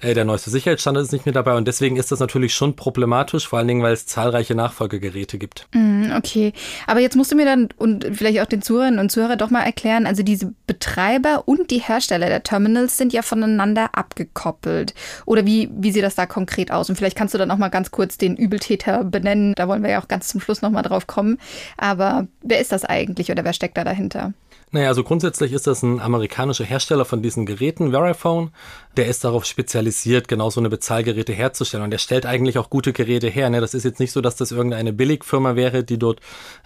äh, 0.00 0.14
der 0.14 0.24
neueste 0.24 0.50
Sicherheitsstandard 0.50 1.04
ist 1.04 1.12
nicht 1.12 1.26
mehr 1.26 1.32
dabei 1.32 1.54
und 1.56 1.66
deswegen 1.66 1.96
ist 1.96 2.12
das 2.12 2.20
natürlich 2.20 2.54
schon 2.54 2.76
problematisch, 2.76 3.48
vor 3.48 3.58
allen 3.58 3.68
Dingen, 3.68 3.82
weil 3.82 3.92
es 3.92 4.06
zahlreiche 4.06 4.54
Nachfolgegeräte 4.54 5.38
gibt. 5.38 5.66
Mm, 5.72 6.12
okay, 6.16 6.52
aber 6.86 7.00
jetzt 7.00 7.16
musst 7.16 7.32
du 7.32 7.36
mir 7.36 7.44
dann 7.44 7.68
und 7.76 8.06
vielleicht 8.12 8.40
auch 8.40 8.46
den 8.46 8.62
Zuhörern 8.62 8.98
und 8.98 9.10
Zuhörern 9.10 9.38
doch 9.38 9.50
mal 9.50 9.62
erklären, 9.62 10.06
also 10.06 10.22
diese 10.22 10.52
Betreiber 10.66 11.44
und 11.46 11.70
die 11.70 11.80
Hersteller 11.80 12.28
der 12.28 12.42
Terminals 12.42 12.96
sind 12.96 13.12
ja 13.12 13.22
voneinander 13.22 13.90
abgekoppelt. 13.92 14.94
Oder 15.26 15.46
wie, 15.46 15.70
wie 15.72 15.92
sieht 15.92 16.02
das 16.02 16.14
da 16.14 16.26
konkret 16.26 16.70
aus? 16.70 16.88
Und 16.88 16.96
vielleicht 16.96 17.16
kannst 17.16 17.34
du 17.34 17.38
dann 17.38 17.48
noch 17.48 17.58
mal 17.58 17.68
ganz 17.68 17.90
kurz 17.90 18.18
den 18.18 18.36
Übeltäter 18.36 19.04
benennen, 19.04 19.54
da 19.54 19.68
wollen 19.68 19.82
wir 19.82 19.90
ja 19.90 20.02
auch 20.02 20.08
ganz 20.08 20.28
zum 20.28 20.40
Schluss 20.40 20.62
noch 20.62 20.70
mal 20.70 20.82
drauf 20.82 21.06
kommen. 21.06 21.38
Aber 21.76 22.26
wer 22.42 22.60
ist 22.60 22.72
das 22.72 22.84
eigentlich 22.84 23.30
oder 23.30 23.44
wer 23.44 23.52
steckt 23.52 23.76
da 23.76 23.84
dahinter? 23.84 24.32
Naja, 24.74 24.88
also 24.88 25.04
grundsätzlich 25.04 25.52
ist 25.52 25.68
das 25.68 25.84
ein 25.84 26.00
amerikanischer 26.00 26.64
Hersteller 26.64 27.04
von 27.04 27.22
diesen 27.22 27.46
Geräten, 27.46 27.92
Verifone. 27.92 28.50
Der 28.96 29.06
ist 29.06 29.22
darauf 29.22 29.44
spezialisiert, 29.44 30.26
genau 30.26 30.50
so 30.50 30.58
eine 30.58 30.68
Bezahlgeräte 30.68 31.32
herzustellen. 31.32 31.84
Und 31.84 31.92
der 31.92 31.98
stellt 31.98 32.26
eigentlich 32.26 32.58
auch 32.58 32.70
gute 32.70 32.92
Geräte 32.92 33.28
her. 33.28 33.48
Ne? 33.50 33.60
Das 33.60 33.72
ist 33.74 33.84
jetzt 33.84 34.00
nicht 34.00 34.10
so, 34.10 34.20
dass 34.20 34.34
das 34.34 34.50
irgendeine 34.50 34.92
Billigfirma 34.92 35.54
wäre, 35.54 35.84
die 35.84 35.96
dort 35.96 36.18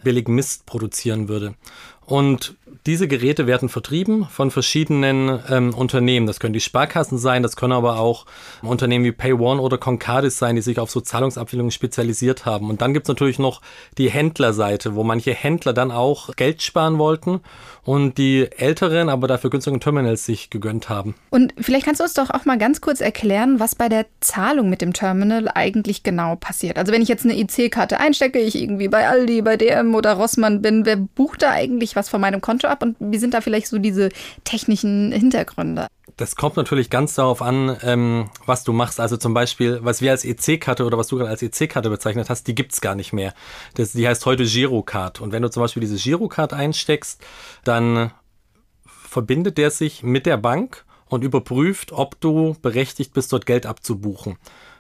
billig 0.05 0.27
Mist 0.27 0.65
produzieren 0.65 1.29
würde. 1.29 1.55
Und 2.09 2.57
diese 2.87 3.07
Geräte 3.07 3.47
werden 3.47 3.69
vertrieben 3.69 4.27
von 4.31 4.51
verschiedenen 4.51 5.41
ähm, 5.51 5.75
Unternehmen. 5.75 6.27
Das 6.27 6.41
können 6.41 6.55
die 6.55 6.61
Sparkassen 6.61 7.19
sein, 7.19 7.43
das 7.43 7.55
können 7.55 7.75
aber 7.75 7.99
auch 7.99 8.25
Unternehmen 8.63 9.05
wie 9.05 9.13
PayOne 9.13 9.61
oder 9.61 9.77
Concardis 9.77 10.39
sein, 10.39 10.57
die 10.57 10.63
sich 10.63 10.79
auf 10.79 10.91
so 10.91 11.03
Zahlungsabwicklungen 11.03 11.71
spezialisiert 11.71 12.47
haben. 12.47 12.71
Und 12.71 12.81
dann 12.81 12.95
gibt's 12.95 13.11
natürlich 13.11 13.39
noch 13.39 13.61
die 13.99 14.11
Händlerseite, 14.11 14.95
wo 14.95 15.05
manche 15.05 15.35
Händler 15.35 15.75
dann 15.75 15.91
auch 15.91 16.35
Geld 16.37 16.63
sparen 16.63 16.97
wollten 16.97 17.41
und 17.85 18.17
die 18.19 18.49
älteren, 18.57 19.09
aber 19.09 19.29
dafür 19.29 19.51
günstigen 19.51 19.81
Terminals 19.81 20.25
sich 20.25 20.51
gegönnt 20.51 20.89
haben. 20.89 21.15
Und 21.31 21.55
vielleicht 21.59 21.85
kannst 21.85 22.01
du 22.01 22.05
uns 22.05 22.15
doch 22.15 22.31
auch 22.31 22.45
mal 22.45 22.59
ganz 22.59 22.81
kurz 22.81 23.01
erklären, 23.01 23.61
was 23.61 23.75
bei 23.75 23.89
der 23.89 24.07
Zahlung 24.21 24.71
mit 24.71 24.83
dem 24.83 24.93
Terminal 24.93 25.51
eigentlich 25.55 26.03
genau 26.03 26.37
passiert. 26.37 26.79
Also 26.79 26.93
wenn 26.93 27.03
ich 27.03 27.09
jetzt 27.09 27.25
eine 27.25 27.39
IC-Karte 27.39 27.99
einstecke, 27.99 28.39
ich 28.39 28.61
irgendwie 28.61 28.89
bei 28.89 29.09
Aldi, 29.09 29.43
bei 29.43 29.57
DM 29.57 29.95
oder 29.95 30.15
Rossmann 30.15 30.63
bin, 30.63 30.87
wer 30.87 30.97
bucht 30.97 31.43
da 31.43 31.50
eigentlich 31.50 31.97
was 31.99 32.09
von 32.09 32.21
meinem 32.21 32.40
Konto 32.40 32.69
ab 32.69 32.83
und 32.83 32.97
wie 33.00 33.19
sind 33.19 33.35
da 33.35 33.40
vielleicht 33.40 33.69
so 33.69 33.78
diese 33.78 34.09
technischen 34.45 35.12
Hintergründe? 35.12 35.88
Das 36.17 36.35
kommt 36.35 36.57
natürlich 36.57 36.90
ganz 36.90 37.14
darauf 37.14 37.43
an, 37.43 37.76
ähm, 37.83 38.31
was 38.45 38.64
du 38.64 38.73
machst. 38.73 38.99
Also 38.99 39.17
zum 39.17 39.35
Beispiel, 39.35 39.78
was 39.83 40.00
wir 40.00 40.11
als 40.11 40.25
EC-Karte 40.25 40.85
oder 40.85 40.99
was 40.99 41.09
du 41.09 41.17
gerade 41.17 41.31
als 41.31 41.43
EC-Karte 41.43 41.90
bezeichnet 41.90 42.28
hast, 42.28 42.47
die 42.49 42.55
gibt's 42.55 42.81
gar 42.81 42.95
nicht 42.95 43.12
mehr. 43.12 43.35
Das, 43.75 43.93
die 43.93 44.09
heißt 44.09 44.26
heute 44.26 44.45
Girocard. 44.45 45.21
Und 45.21 45.31
wenn 45.31 45.43
du 45.43 45.50
zum 45.50 45.62
Beispiel 45.62 45.81
diese 45.81 45.97
Girocard 45.97 46.52
einsteckst, 46.52 47.23
dann 47.62 48.11
verbindet 48.85 49.59
der 49.59 49.71
sich 49.71 50.02
mit 50.02 50.26
der 50.26 50.38
Bank 50.38 50.85
und 51.07 51.25
überprüft, 51.25 51.93
ob 51.93 52.21
du 52.21 52.57
berechtigt 52.62 53.12
bist, 53.12 53.33
dort 53.33 53.47
Geld 53.47 53.64
abzubuchen. 53.64 54.38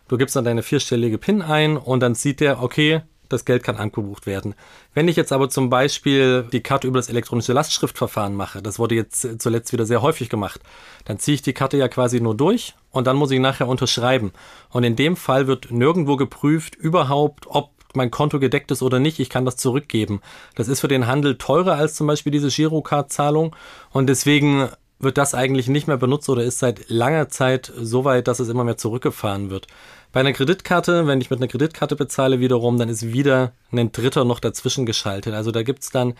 Du 0.08 0.16
gibst 0.16 0.36
dann 0.36 0.44
deine 0.44 0.62
vierstellige 0.62 1.18
PIN 1.18 1.42
ein 1.42 1.76
und 1.76 2.00
dann 2.00 2.14
sieht 2.14 2.40
der, 2.40 2.62
okay, 2.62 3.02
das 3.28 3.44
Geld 3.44 3.62
kann 3.62 3.76
angebucht 3.76 4.26
werden. 4.26 4.54
Wenn 4.94 5.08
ich 5.08 5.16
jetzt 5.16 5.32
aber 5.32 5.48
zum 5.50 5.70
Beispiel 5.70 6.44
die 6.52 6.62
Karte 6.62 6.86
über 6.86 6.98
das 6.98 7.08
elektronische 7.08 7.52
Lastschriftverfahren 7.52 8.34
mache, 8.34 8.62
das 8.62 8.78
wurde 8.78 8.94
jetzt 8.94 9.40
zuletzt 9.40 9.72
wieder 9.72 9.86
sehr 9.86 10.02
häufig 10.02 10.28
gemacht, 10.28 10.60
dann 11.04 11.18
ziehe 11.18 11.34
ich 11.34 11.42
die 11.42 11.52
Karte 11.52 11.76
ja 11.76 11.88
quasi 11.88 12.20
nur 12.20 12.36
durch 12.36 12.74
und 12.90 13.06
dann 13.06 13.16
muss 13.16 13.30
ich 13.30 13.40
nachher 13.40 13.68
unterschreiben. 13.68 14.32
Und 14.70 14.84
in 14.84 14.96
dem 14.96 15.16
Fall 15.16 15.46
wird 15.46 15.70
nirgendwo 15.70 16.16
geprüft 16.16 16.74
überhaupt, 16.74 17.46
ob 17.48 17.70
mein 17.94 18.10
Konto 18.10 18.38
gedeckt 18.38 18.70
ist 18.70 18.82
oder 18.82 18.98
nicht, 18.98 19.18
ich 19.18 19.30
kann 19.30 19.44
das 19.44 19.56
zurückgeben. 19.56 20.20
Das 20.54 20.68
ist 20.68 20.80
für 20.80 20.88
den 20.88 21.06
Handel 21.06 21.38
teurer 21.38 21.76
als 21.76 21.94
zum 21.94 22.06
Beispiel 22.06 22.32
diese 22.32 22.48
Girocard-Zahlung 22.48 23.54
und 23.90 24.08
deswegen 24.08 24.68
wird 24.98 25.18
das 25.18 25.34
eigentlich 25.34 25.68
nicht 25.68 25.86
mehr 25.86 25.96
benutzt 25.96 26.28
oder 26.28 26.42
ist 26.42 26.58
seit 26.58 26.88
langer 26.88 27.28
Zeit 27.28 27.72
so 27.76 28.04
weit, 28.04 28.28
dass 28.28 28.40
es 28.40 28.48
immer 28.48 28.64
mehr 28.64 28.76
zurückgefahren 28.76 29.50
wird. 29.50 29.66
Bei 30.12 30.20
einer 30.20 30.32
Kreditkarte, 30.32 31.06
wenn 31.06 31.20
ich 31.20 31.30
mit 31.30 31.38
einer 31.38 31.48
Kreditkarte 31.48 31.94
bezahle 31.94 32.40
wiederum, 32.40 32.78
dann 32.78 32.88
ist 32.88 33.12
wieder 33.12 33.52
ein 33.70 33.92
Dritter 33.92 34.24
noch 34.24 34.40
dazwischen 34.40 34.86
geschaltet. 34.86 35.34
Also 35.34 35.50
da 35.50 35.62
gibt's 35.62 35.90
dann 35.90 36.14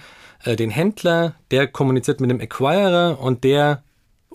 äh, 0.44 0.56
den 0.56 0.70
Händler, 0.70 1.34
der 1.50 1.66
kommuniziert 1.66 2.20
mit 2.20 2.30
dem 2.30 2.40
Acquirer 2.40 3.18
und 3.20 3.44
der 3.44 3.82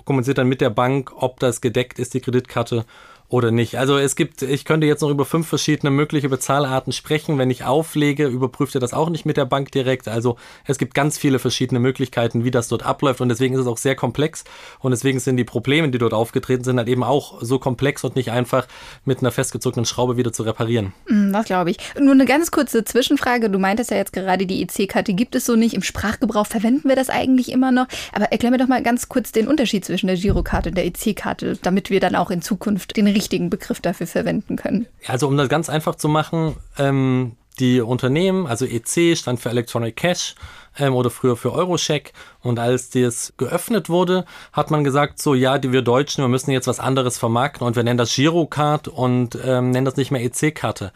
kommuniziert 0.06 0.40
dann 0.40 0.50
mit 0.50 0.60
der 0.60 0.72
Bank, 0.72 1.12
ob 1.16 1.40
das 1.40 1.62
gedeckt 1.62 2.00
ist, 2.00 2.14
die 2.14 2.20
Kreditkarte 2.20 2.86
oder 3.34 3.50
nicht. 3.50 3.80
Also 3.80 3.98
es 3.98 4.16
gibt, 4.16 4.44
ich 4.44 4.64
könnte 4.64 4.86
jetzt 4.86 5.02
noch 5.02 5.10
über 5.10 5.26
fünf 5.26 5.48
verschiedene 5.48 5.90
mögliche 5.90 6.30
Bezahlarten 6.30 6.94
sprechen. 6.94 7.40
Wenn 7.40 7.50
ich 7.50 7.64
auflege, 7.64 8.28
überprüft 8.28 8.76
er 8.76 8.82
das 8.82 8.94
auch 8.94 9.10
nicht 9.10 9.26
mit 9.26 9.38
der 9.38 9.46
Bank 9.46 9.72
direkt. 9.72 10.08
Also 10.08 10.38
es 10.66 10.78
gibt 10.78 10.94
ganz 10.94 11.18
viele 11.18 11.40
verschiedene 11.40 11.80
Möglichkeiten, 11.80 12.44
wie 12.44 12.52
das 12.52 12.68
dort 12.68 12.84
abläuft 12.84 13.22
und 13.22 13.30
deswegen 13.30 13.56
ist 13.56 13.62
es 13.62 13.68
auch 13.68 13.78
sehr 13.78 13.96
komplex 13.96 14.44
und 14.80 14.92
deswegen 14.92 15.20
sind 15.20 15.38
die 15.38 15.44
Probleme, 15.44 15.90
die 15.90 15.98
dort 15.98 16.14
aufgetreten 16.14 16.64
sind, 16.64 16.78
halt 16.78 16.88
eben 16.88 17.04
auch 17.04 17.42
so 17.42 17.58
komplex 17.58 18.04
und 18.04 18.16
nicht 18.16 18.30
einfach 18.30 18.68
mit 19.04 19.20
einer 19.20 19.32
festgezogenen 19.32 19.86
Schraube 19.86 20.16
wieder 20.16 20.32
zu 20.32 20.44
reparieren. 20.44 20.94
Hm, 21.08 21.34
das 21.34 21.46
glaube 21.46 21.72
ich. 21.72 21.78
Nur 22.00 22.14
eine 22.14 22.26
ganz 22.26 22.52
kurze 22.52 22.84
Zwischenfrage. 22.84 23.50
Du 23.50 23.58
meintest 23.58 23.90
ja 23.90 23.98
jetzt 23.98 24.14
gerade, 24.14 24.46
die 24.46 24.62
EC-Karte 24.62 25.14
gibt 25.14 25.34
es 25.34 25.48
so 25.48 25.56
nicht. 25.56 25.74
Im 25.74 25.82
Sprachgebrauch 25.82 26.46
verwenden 26.46 26.88
wir 26.88 26.96
das 26.96 27.10
eigentlich 27.10 27.52
immer 27.52 27.72
noch. 27.72 27.88
Aber 28.12 28.26
erklär 28.26 28.52
mir 28.52 28.60
doch 28.60 28.68
mal 28.68 28.84
ganz 28.84 29.10
kurz 29.10 29.32
den 29.32 29.48
Unterschied 29.48 29.86
zwischen 29.86 30.06
der 30.06 30.18
Girokarte 30.18 30.70
und 30.70 30.78
der 30.78 30.86
EC-Karte, 30.86 31.58
damit 31.64 31.90
wir 31.90 32.00
dann 32.00 32.16
auch 32.16 32.30
in 32.30 32.44
Zukunft 32.44 32.96
den 32.96 33.08
richtigen 33.08 33.23
richtigen 33.24 33.50
Begriff 33.50 33.80
dafür 33.80 34.08
verwenden 34.08 34.56
können. 34.56 34.86
Also 35.08 35.28
um 35.28 35.38
das 35.38 35.50
ganz 35.50 35.70
einfach 35.70 35.96
zu 35.96 36.10
machen, 36.10 36.56
ähm, 36.78 37.34
die 37.60 37.82
Unternehmen, 37.82 38.48
also 38.48 38.66
EC 38.66 39.18
stand 39.18 39.40
für 39.40 39.50
Electronic 39.50 39.96
Cash 39.96 40.36
ähm, 40.78 40.94
oder 40.96 41.10
früher 41.10 41.38
für 41.38 41.54
Eurocheck. 41.54 42.14
Und 42.42 42.60
als 42.60 42.90
das 42.90 43.34
geöffnet 43.38 43.90
wurde, 43.90 44.26
hat 44.52 44.72
man 44.72 44.84
gesagt, 44.84 45.22
so 45.22 45.36
ja, 45.36 45.58
die 45.58 45.72
wir 45.72 45.84
Deutschen, 45.84 46.24
wir 46.24 46.28
müssen 46.30 46.52
jetzt 46.52 46.68
was 46.68 46.80
anderes 46.80 47.18
vermarkten 47.18 47.66
und 47.66 47.76
wir 47.76 47.84
nennen 47.84 47.98
das 47.98 48.16
Girocard 48.16 48.88
und 48.88 49.38
ähm, 49.44 49.72
nennen 49.72 49.86
das 49.86 49.98
nicht 49.98 50.12
mehr 50.12 50.24
EC-Karte. 50.24 50.92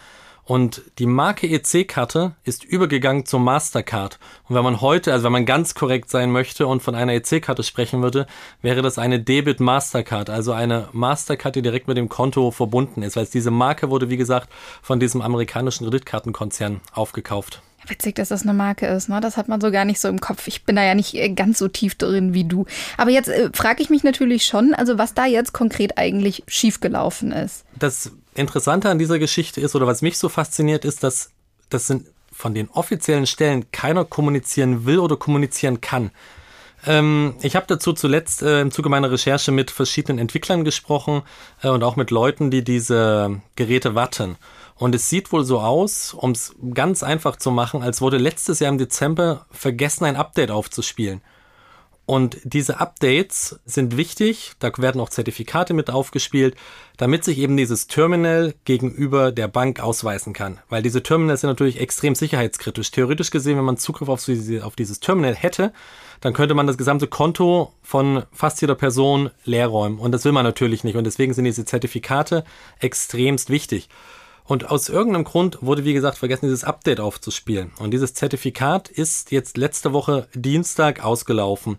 Und 0.47 0.81
die 0.97 1.07
Marke 1.07 1.45
EC-Karte 1.45 2.31
ist 2.45 2.63
übergegangen 2.63 3.25
zur 3.25 3.41
Mastercard. 3.41 4.17
Und 4.47 4.55
wenn 4.55 4.63
man 4.63 4.79
heute, 4.79 5.11
also 5.11 5.25
wenn 5.25 5.33
man 5.33 5.45
ganz 5.45 5.75
korrekt 5.75 6.09
sein 6.09 6.31
möchte 6.31 6.67
und 6.67 6.81
von 6.81 6.95
einer 6.95 7.11
EC-Karte 7.15 7.63
sprechen 7.63 8.01
würde, 8.01 8.27
wäre 8.61 8.81
das 8.81 8.97
eine 8.97 9.19
Debit 9.19 9.59
Mastercard, 9.59 10.29
also 10.29 10.53
eine 10.53 10.87
Mastercard, 10.93 11.57
die 11.57 11.61
direkt 11.61 11.89
mit 11.89 11.97
dem 11.97 12.07
Konto 12.07 12.51
verbunden 12.51 13.03
ist, 13.03 13.17
weil 13.17 13.25
diese 13.25 13.51
Marke 13.51 13.89
wurde, 13.89 14.09
wie 14.09 14.15
gesagt, 14.15 14.47
von 14.81 15.01
diesem 15.01 15.21
amerikanischen 15.21 15.83
Kreditkartenkonzern 15.83 16.79
aufgekauft. 16.93 17.61
Witzig, 17.85 18.15
dass 18.15 18.29
das 18.29 18.43
eine 18.43 18.53
Marke 18.53 18.87
ist, 18.87 19.09
ne? 19.09 19.19
Das 19.19 19.35
hat 19.35 19.49
man 19.49 19.59
so 19.59 19.69
gar 19.69 19.85
nicht 19.85 19.99
so 19.99 20.07
im 20.07 20.19
Kopf. 20.19 20.47
Ich 20.47 20.63
bin 20.63 20.75
da 20.77 20.83
ja 20.83 20.95
nicht 20.95 21.13
äh, 21.13 21.29
ganz 21.29 21.57
so 21.57 21.67
tief 21.67 21.95
drin 21.95 22.33
wie 22.33 22.43
du. 22.43 22.65
Aber 22.97 23.11
jetzt 23.11 23.29
äh, 23.29 23.49
frage 23.53 23.81
ich 23.81 23.89
mich 23.89 24.03
natürlich 24.03 24.45
schon, 24.45 24.73
also 24.73 24.97
was 24.97 25.13
da 25.13 25.25
jetzt 25.25 25.53
konkret 25.53 25.97
eigentlich 25.97 26.43
schiefgelaufen 26.47 27.31
ist. 27.31 27.65
Das 27.75 28.11
Interessante 28.38 28.89
an 28.89 29.00
dieser 29.00 29.20
Geschichte 29.20 29.62
ist, 29.62 29.75
oder 29.75 29.88
was 29.88 30.01
mich 30.01 30.17
so 30.17 30.29
fasziniert, 30.29 30.86
ist, 30.86 31.03
dass 31.03 31.32
das 31.70 31.88
sind 31.88 32.08
von 32.32 32.53
den 32.53 32.70
offiziellen 32.70 33.25
Stellen 33.25 33.72
keiner 33.72 34.06
kommunizieren 34.06 34.86
will 34.86 35.00
oder 35.00 35.17
kommunizieren 35.17 35.82
kann. 35.82 36.12
Ähm, 36.86 37.36
ich 37.41 37.56
habe 37.56 37.65
dazu 37.67 37.94
zuletzt 37.94 38.44
äh, 38.44 38.62
im 38.62 38.72
Zuge 38.72 38.89
meiner 38.89 39.12
Recherche 39.12 39.51
mit 39.51 39.72
verschiedenen 39.72 40.20
Entwicklern 40.20 40.63
gesprochen 40.63 41.24
äh, 41.63 41.70
und 41.70 41.84
auch 41.84 41.96
mit 41.96 42.12
Leuten, 42.12 42.51
die 42.51 42.63
diese 42.63 43.41
Geräte 43.56 43.96
warten. 43.96 44.38
Und 44.75 44.94
es 44.94 45.10
sieht 45.10 45.32
wohl 45.32 45.44
so 45.44 45.60
aus, 45.60 46.13
um 46.13 46.32
es 46.32 46.53
ganz 46.75 47.01
einfach 47.01 47.38
zu 47.38 47.50
machen, 47.50 47.82
als 47.82 48.01
wurde 48.01 48.17
letztes 48.20 48.60
Jahr 48.60 48.72
im 48.72 48.77
Dezember 48.77 49.48
vergessen, 49.50 50.06
ein 50.06 50.15
Update 50.15 50.51
aufzuspielen. 50.51 51.22
Und 52.07 52.37
diese 52.45 52.79
Updates 52.79 53.59
sind 53.65 53.97
wichtig, 53.97 54.53
da 54.59 54.71
werden 54.77 55.01
auch 55.01 55.09
Zertifikate 55.09 55.73
mit 55.73 55.89
aufgespielt, 55.89 56.55
damit 56.95 57.25
sich 57.25 57.37
eben 57.37 57.57
dieses 57.57 57.87
Terminal 57.87 58.55
gegenüber 58.63 59.33
der 59.33 59.49
Bank 59.49 59.81
ausweisen 59.81 60.31
kann. 60.31 60.59
Weil 60.69 60.81
diese 60.81 61.03
Terminals 61.03 61.41
sind 61.41 61.49
natürlich 61.49 61.81
extrem 61.81 62.15
sicherheitskritisch. 62.15 62.91
Theoretisch 62.91 63.29
gesehen, 63.29 63.57
wenn 63.57 63.65
man 63.65 63.75
Zugriff 63.75 64.07
auf, 64.07 64.23
dieses 64.23 64.99
Terminal 65.01 65.35
hätte, 65.35 65.73
dann 66.21 66.31
könnte 66.31 66.55
man 66.55 66.65
das 66.65 66.77
gesamte 66.77 67.07
Konto 67.07 67.73
von 67.83 68.23
fast 68.31 68.61
jeder 68.61 68.75
Person 68.75 69.29
leer 69.43 69.67
räumen. 69.67 69.99
Und 69.99 70.13
das 70.13 70.23
will 70.23 70.31
man 70.31 70.45
natürlich 70.45 70.85
nicht. 70.85 70.95
Und 70.95 71.03
deswegen 71.03 71.33
sind 71.33 71.43
diese 71.43 71.65
Zertifikate 71.65 72.45
extremst 72.79 73.49
wichtig. 73.49 73.89
Und 74.47 74.69
aus 74.71 74.87
irgendeinem 74.87 75.25
Grund 75.25 75.59
wurde, 75.61 75.83
wie 75.83 75.93
gesagt, 75.93 76.17
vergessen, 76.17 76.45
dieses 76.45 76.63
Update 76.63 77.01
aufzuspielen. 77.01 77.71
Und 77.79 77.91
dieses 77.91 78.13
Zertifikat 78.13 78.87
ist 78.87 79.31
jetzt 79.31 79.57
letzte 79.57 79.91
Woche 79.91 80.29
Dienstag 80.33 81.03
ausgelaufen. 81.03 81.77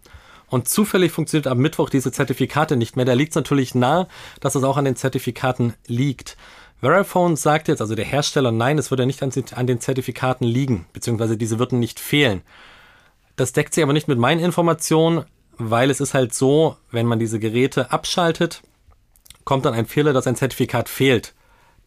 Und 0.48 0.68
zufällig 0.68 1.10
funktioniert 1.10 1.46
am 1.46 1.58
Mittwoch 1.58 1.88
diese 1.88 2.12
Zertifikate 2.12 2.76
nicht 2.76 2.94
mehr. 2.94 3.06
Da 3.06 3.14
liegt 3.14 3.32
es 3.32 3.36
natürlich 3.36 3.74
nah, 3.74 4.06
dass 4.40 4.54
es 4.54 4.64
auch 4.64 4.76
an 4.76 4.84
den 4.84 4.96
Zertifikaten 4.96 5.74
liegt. 5.86 6.36
Verifone 6.80 7.38
sagt 7.38 7.68
jetzt, 7.68 7.80
also 7.80 7.94
der 7.94 8.04
Hersteller, 8.04 8.52
nein, 8.52 8.76
es 8.76 8.90
würde 8.90 9.06
nicht 9.06 9.22
an 9.22 9.66
den 9.66 9.80
Zertifikaten 9.80 10.46
liegen, 10.46 10.86
beziehungsweise 10.92 11.38
diese 11.38 11.58
würden 11.58 11.78
nicht 11.78 11.98
fehlen. 11.98 12.42
Das 13.36 13.52
deckt 13.52 13.72
sich 13.72 13.82
aber 13.82 13.94
nicht 13.94 14.08
mit 14.08 14.18
meinen 14.18 14.40
Informationen, 14.40 15.24
weil 15.56 15.90
es 15.90 16.00
ist 16.00 16.12
halt 16.12 16.34
so, 16.34 16.76
wenn 16.90 17.06
man 17.06 17.18
diese 17.18 17.38
Geräte 17.38 17.92
abschaltet, 17.92 18.62
kommt 19.44 19.64
dann 19.64 19.74
ein 19.74 19.86
Fehler, 19.86 20.12
dass 20.12 20.26
ein 20.26 20.36
Zertifikat 20.36 20.88
fehlt. 20.90 21.34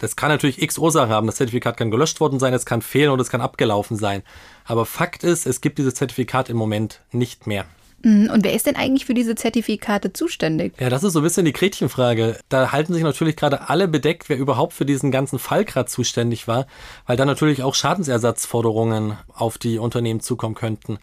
Das 0.01 0.15
kann 0.15 0.29
natürlich 0.29 0.61
x 0.61 0.79
Ursachen 0.79 1.11
haben. 1.11 1.27
Das 1.27 1.35
Zertifikat 1.35 1.77
kann 1.77 1.91
gelöscht 1.91 2.19
worden 2.19 2.39
sein, 2.39 2.53
es 2.55 2.65
kann 2.65 2.81
fehlen 2.81 3.11
oder 3.11 3.21
es 3.21 3.29
kann 3.29 3.39
abgelaufen 3.39 3.97
sein. 3.97 4.23
Aber 4.65 4.87
Fakt 4.87 5.23
ist, 5.23 5.45
es 5.45 5.61
gibt 5.61 5.77
dieses 5.77 5.93
Zertifikat 5.93 6.49
im 6.49 6.57
Moment 6.57 7.01
nicht 7.11 7.45
mehr. 7.45 7.65
Mhm. 8.03 8.31
Und 8.33 8.43
wer 8.43 8.53
ist 8.53 8.65
denn 8.65 8.75
eigentlich 8.75 9.05
für 9.05 9.13
diese 9.13 9.35
Zertifikate 9.35 10.11
zuständig? 10.11 10.73
Ja, 10.79 10.89
das 10.89 11.03
ist 11.03 11.13
so 11.13 11.19
ein 11.19 11.23
bisschen 11.23 11.45
die 11.45 11.53
Gretchenfrage. 11.53 12.37
Da 12.49 12.71
halten 12.71 12.93
sich 12.93 13.03
natürlich 13.03 13.35
gerade 13.35 13.69
alle 13.69 13.87
bedeckt, 13.87 14.27
wer 14.27 14.37
überhaupt 14.37 14.73
für 14.73 14.85
diesen 14.85 15.11
ganzen 15.11 15.37
Fall 15.37 15.65
gerade 15.65 15.87
zuständig 15.87 16.47
war, 16.47 16.65
weil 17.05 17.15
da 17.15 17.25
natürlich 17.25 17.61
auch 17.61 17.75
Schadensersatzforderungen 17.75 19.19
auf 19.33 19.59
die 19.59 19.77
Unternehmen 19.77 20.19
zukommen 20.19 20.55
könnten. 20.55 20.97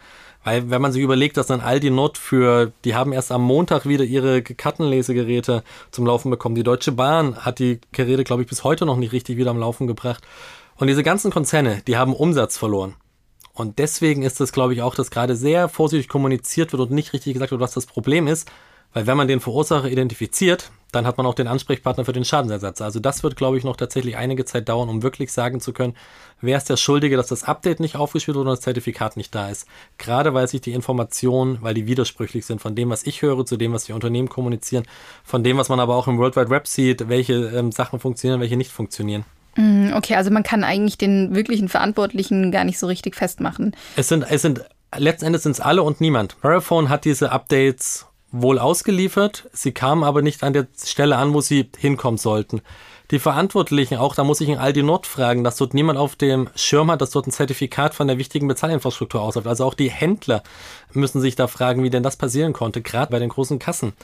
Weil 0.48 0.70
wenn 0.70 0.80
man 0.80 0.92
sich 0.92 1.02
überlegt, 1.02 1.36
dass 1.36 1.48
dann 1.48 1.60
Aldi 1.60 1.90
Nord 1.90 2.16
für, 2.16 2.72
die 2.86 2.94
haben 2.94 3.12
erst 3.12 3.32
am 3.32 3.42
Montag 3.42 3.84
wieder 3.84 4.04
ihre 4.04 4.40
Kartenlesegeräte 4.40 5.62
zum 5.90 6.06
Laufen 6.06 6.30
bekommen. 6.30 6.54
Die 6.54 6.62
Deutsche 6.62 6.90
Bahn 6.90 7.36
hat 7.36 7.58
die 7.58 7.82
Geräte, 7.92 8.24
glaube 8.24 8.40
ich, 8.40 8.48
bis 8.48 8.64
heute 8.64 8.86
noch 8.86 8.96
nicht 8.96 9.12
richtig 9.12 9.36
wieder 9.36 9.50
am 9.50 9.58
Laufen 9.58 9.86
gebracht. 9.86 10.26
Und 10.76 10.86
diese 10.86 11.02
ganzen 11.02 11.30
Konzerne, 11.30 11.82
die 11.86 11.98
haben 11.98 12.14
Umsatz 12.14 12.56
verloren. 12.56 12.94
Und 13.52 13.78
deswegen 13.78 14.22
ist 14.22 14.40
es, 14.40 14.52
glaube 14.52 14.72
ich, 14.72 14.80
auch, 14.80 14.94
dass 14.94 15.10
gerade 15.10 15.36
sehr 15.36 15.68
vorsichtig 15.68 16.08
kommuniziert 16.08 16.72
wird 16.72 16.80
und 16.80 16.92
nicht 16.92 17.12
richtig 17.12 17.34
gesagt 17.34 17.50
wird, 17.50 17.60
was 17.60 17.74
das 17.74 17.84
Problem 17.84 18.26
ist. 18.26 18.50
Weil 18.94 19.06
wenn 19.06 19.18
man 19.18 19.28
den 19.28 19.40
Verursacher 19.40 19.90
identifiziert, 19.90 20.70
dann 20.92 21.06
hat 21.06 21.18
man 21.18 21.26
auch 21.26 21.34
den 21.34 21.46
Ansprechpartner 21.46 22.04
für 22.04 22.12
den 22.12 22.24
Schadensersatz. 22.24 22.80
Also 22.80 23.00
das 23.00 23.22
wird, 23.22 23.36
glaube 23.36 23.58
ich, 23.58 23.64
noch 23.64 23.76
tatsächlich 23.76 24.16
einige 24.16 24.44
Zeit 24.44 24.68
dauern, 24.68 24.88
um 24.88 25.02
wirklich 25.02 25.32
sagen 25.32 25.60
zu 25.60 25.72
können, 25.72 25.94
wer 26.40 26.56
ist 26.56 26.70
der 26.70 26.76
Schuldige, 26.76 27.16
dass 27.16 27.26
das 27.26 27.44
Update 27.44 27.80
nicht 27.80 27.96
aufgespielt 27.96 28.36
wurde 28.36 28.50
und 28.50 28.56
das 28.56 28.62
Zertifikat 28.62 29.16
nicht 29.16 29.34
da 29.34 29.50
ist. 29.50 29.66
Gerade 29.98 30.34
weil 30.34 30.48
sich 30.48 30.60
die 30.60 30.72
Informationen, 30.72 31.58
weil 31.60 31.74
die 31.74 31.86
widersprüchlich 31.86 32.46
sind 32.46 32.60
von 32.60 32.74
dem, 32.74 32.90
was 32.90 33.04
ich 33.04 33.22
höre, 33.22 33.44
zu 33.44 33.56
dem, 33.56 33.72
was 33.72 33.84
die 33.84 33.92
Unternehmen 33.92 34.28
kommunizieren, 34.28 34.84
von 35.24 35.44
dem, 35.44 35.58
was 35.58 35.68
man 35.68 35.80
aber 35.80 35.94
auch 35.96 36.08
im 36.08 36.18
World 36.18 36.36
Wide 36.36 36.50
Web 36.50 36.66
sieht, 36.66 37.08
welche 37.08 37.34
ähm, 37.34 37.72
Sachen 37.72 38.00
funktionieren, 38.00 38.40
welche 38.40 38.56
nicht 38.56 38.72
funktionieren. 38.72 39.24
Mm, 39.56 39.92
okay, 39.94 40.14
also 40.14 40.30
man 40.30 40.42
kann 40.42 40.64
eigentlich 40.64 40.96
den 40.96 41.34
wirklichen 41.34 41.68
Verantwortlichen 41.68 42.50
gar 42.50 42.64
nicht 42.64 42.78
so 42.78 42.86
richtig 42.86 43.16
festmachen. 43.16 43.74
Es 43.96 44.08
sind, 44.08 44.24
es 44.30 44.42
sind 44.42 44.62
letzten 44.96 45.26
Endes 45.26 45.42
sind 45.42 45.52
es 45.52 45.60
alle 45.60 45.82
und 45.82 46.00
niemand. 46.00 46.36
Verifone 46.40 46.88
hat 46.88 47.04
diese 47.04 47.32
Updates 47.32 48.06
wohl 48.30 48.58
ausgeliefert. 48.58 49.48
Sie 49.52 49.72
kamen 49.72 50.04
aber 50.04 50.22
nicht 50.22 50.42
an 50.42 50.52
der 50.52 50.66
Stelle 50.82 51.16
an, 51.16 51.34
wo 51.34 51.40
sie 51.40 51.70
hinkommen 51.78 52.18
sollten. 52.18 52.60
Die 53.10 53.18
Verantwortlichen, 53.18 53.96
auch 53.96 54.14
da 54.14 54.22
muss 54.22 54.42
ich 54.42 54.50
in 54.50 54.58
Aldi 54.58 54.82
Nord 54.82 55.06
fragen, 55.06 55.42
dass 55.42 55.56
dort 55.56 55.72
niemand 55.72 55.98
auf 55.98 56.14
dem 56.14 56.50
Schirm 56.54 56.90
hat, 56.90 57.00
dass 57.00 57.10
dort 57.10 57.26
ein 57.26 57.32
Zertifikat 57.32 57.94
von 57.94 58.06
der 58.06 58.18
wichtigen 58.18 58.48
Bezahlinfrastruktur 58.48 59.22
ausläuft. 59.22 59.46
Also 59.46 59.64
auch 59.64 59.72
die 59.72 59.90
Händler 59.90 60.42
müssen 60.92 61.22
sich 61.22 61.34
da 61.34 61.46
fragen, 61.46 61.82
wie 61.82 61.90
denn 61.90 62.02
das 62.02 62.16
passieren 62.16 62.52
konnte, 62.52 62.82
gerade 62.82 63.10
bei 63.10 63.18
den 63.18 63.30
großen 63.30 63.58
Kassen. 63.58 63.94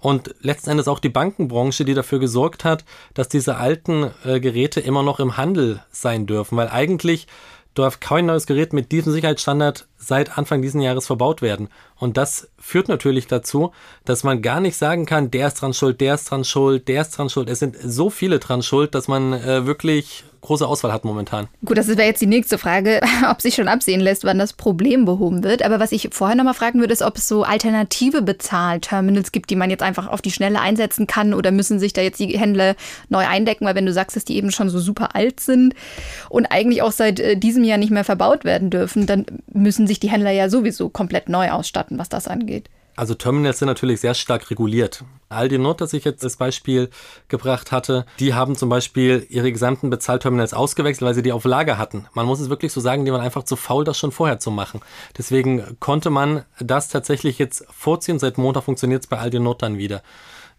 Und 0.00 0.34
letzten 0.40 0.70
Endes 0.70 0.88
auch 0.88 0.98
die 0.98 1.08
Bankenbranche, 1.08 1.84
die 1.84 1.94
dafür 1.94 2.18
gesorgt 2.18 2.64
hat, 2.64 2.84
dass 3.14 3.28
diese 3.28 3.56
alten 3.56 4.10
äh, 4.24 4.40
Geräte 4.40 4.80
immer 4.80 5.04
noch 5.04 5.20
im 5.20 5.36
Handel 5.36 5.80
sein 5.90 6.26
dürfen. 6.26 6.56
Weil 6.56 6.68
eigentlich 6.68 7.28
darf 7.74 8.00
kein 8.00 8.26
neues 8.26 8.46
Gerät 8.46 8.72
mit 8.72 8.90
diesem 8.90 9.12
Sicherheitsstandard 9.12 9.86
seit 9.98 10.38
Anfang 10.38 10.62
dieses 10.62 10.82
Jahres 10.82 11.06
verbaut 11.06 11.42
werden. 11.42 11.68
Und 11.96 12.16
das 12.16 12.48
führt 12.58 12.88
natürlich 12.88 13.26
dazu, 13.26 13.72
dass 14.04 14.24
man 14.24 14.40
gar 14.40 14.60
nicht 14.60 14.76
sagen 14.76 15.04
kann, 15.04 15.30
der 15.30 15.48
ist 15.48 15.54
dran 15.54 15.74
schuld, 15.74 16.00
der 16.00 16.14
ist 16.14 16.30
dran 16.30 16.44
schuld, 16.44 16.88
der 16.88 17.02
ist 17.02 17.10
dran 17.10 17.28
schuld. 17.28 17.50
Es 17.50 17.58
sind 17.58 17.76
so 17.82 18.08
viele 18.08 18.38
dran 18.38 18.62
schuld, 18.62 18.94
dass 18.94 19.08
man 19.08 19.32
äh, 19.32 19.66
wirklich 19.66 20.24
große 20.40 20.66
Auswahl 20.66 20.92
hat 20.92 21.04
momentan. 21.04 21.48
Gut, 21.64 21.76
das 21.76 21.88
wäre 21.88 22.04
jetzt 22.04 22.22
die 22.22 22.26
nächste 22.26 22.58
Frage, 22.58 23.00
ob 23.30 23.42
sich 23.42 23.54
schon 23.54 23.68
absehen 23.68 24.00
lässt, 24.00 24.24
wann 24.24 24.38
das 24.38 24.52
Problem 24.52 25.04
behoben 25.04 25.42
wird. 25.42 25.62
Aber 25.62 25.80
was 25.80 25.92
ich 25.92 26.10
vorher 26.12 26.36
nochmal 26.36 26.54
fragen 26.54 26.78
würde, 26.80 26.92
ist, 26.92 27.02
ob 27.02 27.16
es 27.16 27.26
so 27.26 27.42
alternative 27.42 28.22
Bezahlterminals 28.22 29.32
gibt, 29.32 29.50
die 29.50 29.56
man 29.56 29.70
jetzt 29.70 29.82
einfach 29.82 30.06
auf 30.06 30.22
die 30.22 30.30
Schnelle 30.30 30.60
einsetzen 30.60 31.06
kann 31.06 31.34
oder 31.34 31.50
müssen 31.50 31.80
sich 31.80 31.92
da 31.92 32.02
jetzt 32.02 32.20
die 32.20 32.38
Händler 32.38 32.76
neu 33.08 33.26
eindecken, 33.26 33.66
weil 33.66 33.74
wenn 33.74 33.86
du 33.86 33.92
sagst, 33.92 34.16
dass 34.16 34.24
die 34.24 34.36
eben 34.36 34.52
schon 34.52 34.70
so 34.70 34.78
super 34.78 35.14
alt 35.16 35.40
sind 35.40 35.74
und 36.28 36.46
eigentlich 36.46 36.82
auch 36.82 36.92
seit 36.92 37.18
äh, 37.18 37.36
diesem 37.36 37.64
Jahr 37.64 37.78
nicht 37.78 37.90
mehr 37.90 38.04
verbaut 38.04 38.44
werden 38.44 38.70
dürfen, 38.70 39.06
dann 39.06 39.26
müssen 39.52 39.86
sich 39.88 39.98
die 39.98 40.10
Händler 40.10 40.30
ja 40.30 40.48
sowieso 40.48 40.88
komplett 40.88 41.28
neu 41.28 41.50
ausstatten, 41.50 41.98
was 41.98 42.08
das 42.08 42.28
angeht. 42.28 42.70
Also 42.98 43.14
Terminals 43.14 43.60
sind 43.60 43.68
natürlich 43.68 44.00
sehr 44.00 44.14
stark 44.14 44.50
reguliert. 44.50 45.04
Aldi 45.28 45.58
Nord, 45.58 45.80
das 45.80 45.92
ich 45.92 46.04
jetzt 46.04 46.24
als 46.24 46.36
Beispiel 46.36 46.90
gebracht 47.28 47.70
hatte, 47.70 48.04
die 48.18 48.34
haben 48.34 48.56
zum 48.56 48.68
Beispiel 48.68 49.24
ihre 49.30 49.52
gesamten 49.52 49.88
Bezahlterminals 49.88 50.52
ausgewechselt, 50.52 51.06
weil 51.06 51.14
sie 51.14 51.22
die 51.22 51.30
auf 51.30 51.44
Lager 51.44 51.78
hatten. 51.78 52.06
Man 52.14 52.26
muss 52.26 52.40
es 52.40 52.50
wirklich 52.50 52.72
so 52.72 52.80
sagen, 52.80 53.04
die 53.04 53.12
waren 53.12 53.20
einfach 53.20 53.44
zu 53.44 53.54
faul, 53.54 53.84
das 53.84 53.98
schon 53.98 54.10
vorher 54.10 54.40
zu 54.40 54.50
machen. 54.50 54.80
Deswegen 55.16 55.76
konnte 55.78 56.10
man 56.10 56.44
das 56.58 56.88
tatsächlich 56.88 57.38
jetzt 57.38 57.64
vorziehen. 57.70 58.18
Seit 58.18 58.36
Montag 58.36 58.64
funktioniert 58.64 59.02
es 59.02 59.06
bei 59.06 59.18
Aldi 59.18 59.38
Nord 59.38 59.62
dann 59.62 59.78
wieder. 59.78 60.02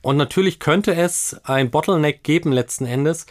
Und 0.01 0.15
natürlich 0.15 0.59
könnte 0.59 0.95
es 0.95 1.35
ein 1.43 1.71
Bottleneck 1.71 2.23
geben 2.23 2.53
letzten 2.53 2.85
Endes, 2.85 3.25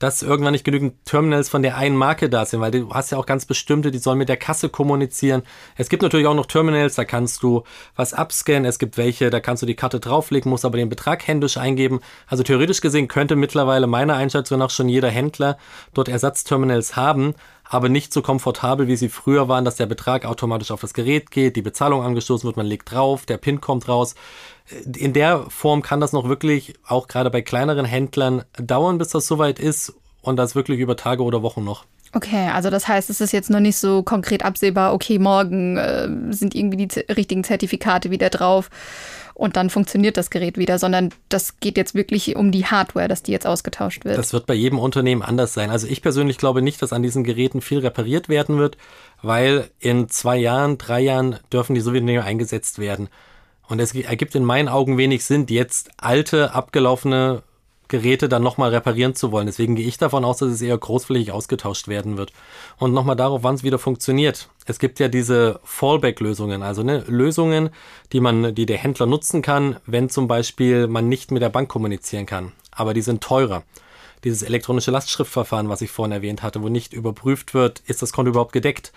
dass 0.00 0.22
irgendwann 0.22 0.52
nicht 0.52 0.64
genügend 0.64 1.04
Terminals 1.04 1.48
von 1.48 1.62
der 1.62 1.76
einen 1.76 1.94
Marke 1.94 2.28
da 2.28 2.44
sind, 2.44 2.60
weil 2.60 2.72
du 2.72 2.90
hast 2.90 3.12
ja 3.12 3.18
auch 3.18 3.26
ganz 3.26 3.46
bestimmte, 3.46 3.90
die 3.90 3.98
sollen 3.98 4.18
mit 4.18 4.30
der 4.30 4.38
Kasse 4.38 4.70
kommunizieren. 4.70 5.42
Es 5.76 5.88
gibt 5.88 6.02
natürlich 6.02 6.26
auch 6.26 6.34
noch 6.34 6.46
Terminals, 6.46 6.96
da 6.96 7.04
kannst 7.04 7.42
du 7.42 7.62
was 7.94 8.14
abscannen, 8.14 8.64
es 8.64 8.78
gibt 8.78 8.96
welche, 8.96 9.30
da 9.30 9.40
kannst 9.40 9.62
du 9.62 9.66
die 9.66 9.76
Karte 9.76 10.00
drauflegen, 10.00 10.50
musst 10.50 10.64
aber 10.64 10.78
den 10.78 10.88
Betrag 10.88 11.28
händisch 11.28 11.58
eingeben. 11.58 12.00
Also 12.26 12.42
theoretisch 12.42 12.80
gesehen 12.80 13.08
könnte 13.08 13.36
mittlerweile 13.36 13.86
meiner 13.86 14.16
Einschätzung 14.16 14.58
nach 14.58 14.70
schon 14.70 14.88
jeder 14.88 15.10
Händler 15.10 15.58
dort 15.92 16.08
Ersatzterminals 16.08 16.96
haben, 16.96 17.34
aber 17.64 17.88
nicht 17.88 18.12
so 18.12 18.22
komfortabel, 18.22 18.88
wie 18.88 18.96
sie 18.96 19.10
früher 19.10 19.48
waren, 19.48 19.64
dass 19.64 19.76
der 19.76 19.86
Betrag 19.86 20.24
automatisch 20.24 20.70
auf 20.70 20.80
das 20.80 20.94
Gerät 20.94 21.30
geht, 21.30 21.54
die 21.54 21.62
Bezahlung 21.62 22.02
angestoßen 22.02 22.46
wird, 22.46 22.56
man 22.56 22.66
legt 22.66 22.90
drauf, 22.90 23.26
der 23.26 23.36
PIN 23.36 23.60
kommt 23.60 23.86
raus 23.86 24.16
in 24.96 25.12
der 25.12 25.46
Form 25.48 25.82
kann 25.82 26.00
das 26.00 26.12
noch 26.12 26.28
wirklich, 26.28 26.74
auch 26.86 27.08
gerade 27.08 27.30
bei 27.30 27.42
kleineren 27.42 27.84
Händlern, 27.84 28.44
dauern, 28.56 28.98
bis 28.98 29.08
das 29.08 29.26
soweit 29.26 29.58
ist 29.58 29.94
und 30.22 30.36
das 30.36 30.54
wirklich 30.54 30.80
über 30.80 30.96
Tage 30.96 31.22
oder 31.22 31.42
Wochen 31.42 31.64
noch. 31.64 31.84
Okay, 32.12 32.48
also 32.52 32.70
das 32.70 32.88
heißt, 32.88 33.08
es 33.08 33.20
ist 33.20 33.32
jetzt 33.32 33.50
noch 33.50 33.60
nicht 33.60 33.76
so 33.76 34.02
konkret 34.02 34.44
absehbar, 34.44 34.94
okay, 34.94 35.20
morgen 35.20 35.76
äh, 35.76 36.08
sind 36.30 36.56
irgendwie 36.56 36.86
die 36.86 37.00
richtigen 37.12 37.44
Zertifikate 37.44 38.10
wieder 38.10 38.30
drauf 38.30 38.68
und 39.34 39.56
dann 39.56 39.70
funktioniert 39.70 40.16
das 40.16 40.28
Gerät 40.28 40.58
wieder, 40.58 40.78
sondern 40.80 41.10
das 41.28 41.60
geht 41.60 41.76
jetzt 41.76 41.94
wirklich 41.94 42.34
um 42.34 42.50
die 42.50 42.66
Hardware, 42.66 43.06
dass 43.06 43.22
die 43.22 43.30
jetzt 43.30 43.46
ausgetauscht 43.46 44.04
wird. 44.04 44.18
Das 44.18 44.32
wird 44.32 44.46
bei 44.46 44.54
jedem 44.54 44.80
Unternehmen 44.80 45.22
anders 45.22 45.54
sein. 45.54 45.70
Also 45.70 45.86
ich 45.86 46.02
persönlich 46.02 46.36
glaube 46.36 46.62
nicht, 46.62 46.82
dass 46.82 46.92
an 46.92 47.02
diesen 47.02 47.22
Geräten 47.22 47.60
viel 47.60 47.78
repariert 47.78 48.28
werden 48.28 48.58
wird, 48.58 48.76
weil 49.22 49.70
in 49.78 50.08
zwei 50.08 50.36
Jahren, 50.36 50.78
drei 50.78 51.00
Jahren 51.00 51.38
dürfen 51.52 51.74
die 51.74 51.80
sowieso 51.80 52.04
nicht 52.04 52.14
mehr 52.14 52.24
eingesetzt 52.24 52.80
werden. 52.80 53.08
Und 53.70 53.78
es 53.78 53.94
ergibt 53.94 54.34
in 54.34 54.44
meinen 54.44 54.68
Augen 54.68 54.98
wenig 54.98 55.24
Sinn, 55.24 55.46
jetzt 55.48 55.90
alte, 55.96 56.54
abgelaufene 56.54 57.44
Geräte 57.86 58.28
dann 58.28 58.42
nochmal 58.42 58.70
reparieren 58.70 59.14
zu 59.14 59.30
wollen. 59.30 59.46
Deswegen 59.46 59.76
gehe 59.76 59.86
ich 59.86 59.96
davon 59.96 60.24
aus, 60.24 60.38
dass 60.38 60.50
es 60.50 60.60
eher 60.60 60.76
großflächig 60.76 61.30
ausgetauscht 61.30 61.86
werden 61.86 62.18
wird. 62.18 62.32
Und 62.78 62.92
nochmal 62.92 63.14
darauf, 63.14 63.44
wann 63.44 63.54
es 63.54 63.62
wieder 63.62 63.78
funktioniert. 63.78 64.48
Es 64.66 64.80
gibt 64.80 64.98
ja 64.98 65.06
diese 65.06 65.60
Fallback-Lösungen, 65.62 66.64
also 66.64 66.82
ne, 66.82 67.04
Lösungen, 67.06 67.70
die 68.12 68.18
man, 68.18 68.56
die 68.56 68.66
der 68.66 68.76
Händler 68.76 69.06
nutzen 69.06 69.40
kann, 69.40 69.76
wenn 69.86 70.08
zum 70.08 70.26
Beispiel 70.26 70.88
man 70.88 71.08
nicht 71.08 71.30
mit 71.30 71.40
der 71.40 71.48
Bank 71.48 71.68
kommunizieren 71.68 72.26
kann. 72.26 72.50
Aber 72.72 72.92
die 72.92 73.02
sind 73.02 73.22
teurer. 73.22 73.62
Dieses 74.24 74.42
elektronische 74.42 74.90
Lastschriftverfahren, 74.90 75.68
was 75.68 75.80
ich 75.80 75.92
vorhin 75.92 76.12
erwähnt 76.12 76.42
hatte, 76.42 76.60
wo 76.60 76.68
nicht 76.68 76.92
überprüft 76.92 77.54
wird, 77.54 77.84
ist 77.86 78.02
das 78.02 78.12
Konto 78.12 78.30
überhaupt 78.30 78.52
gedeckt. 78.52 78.92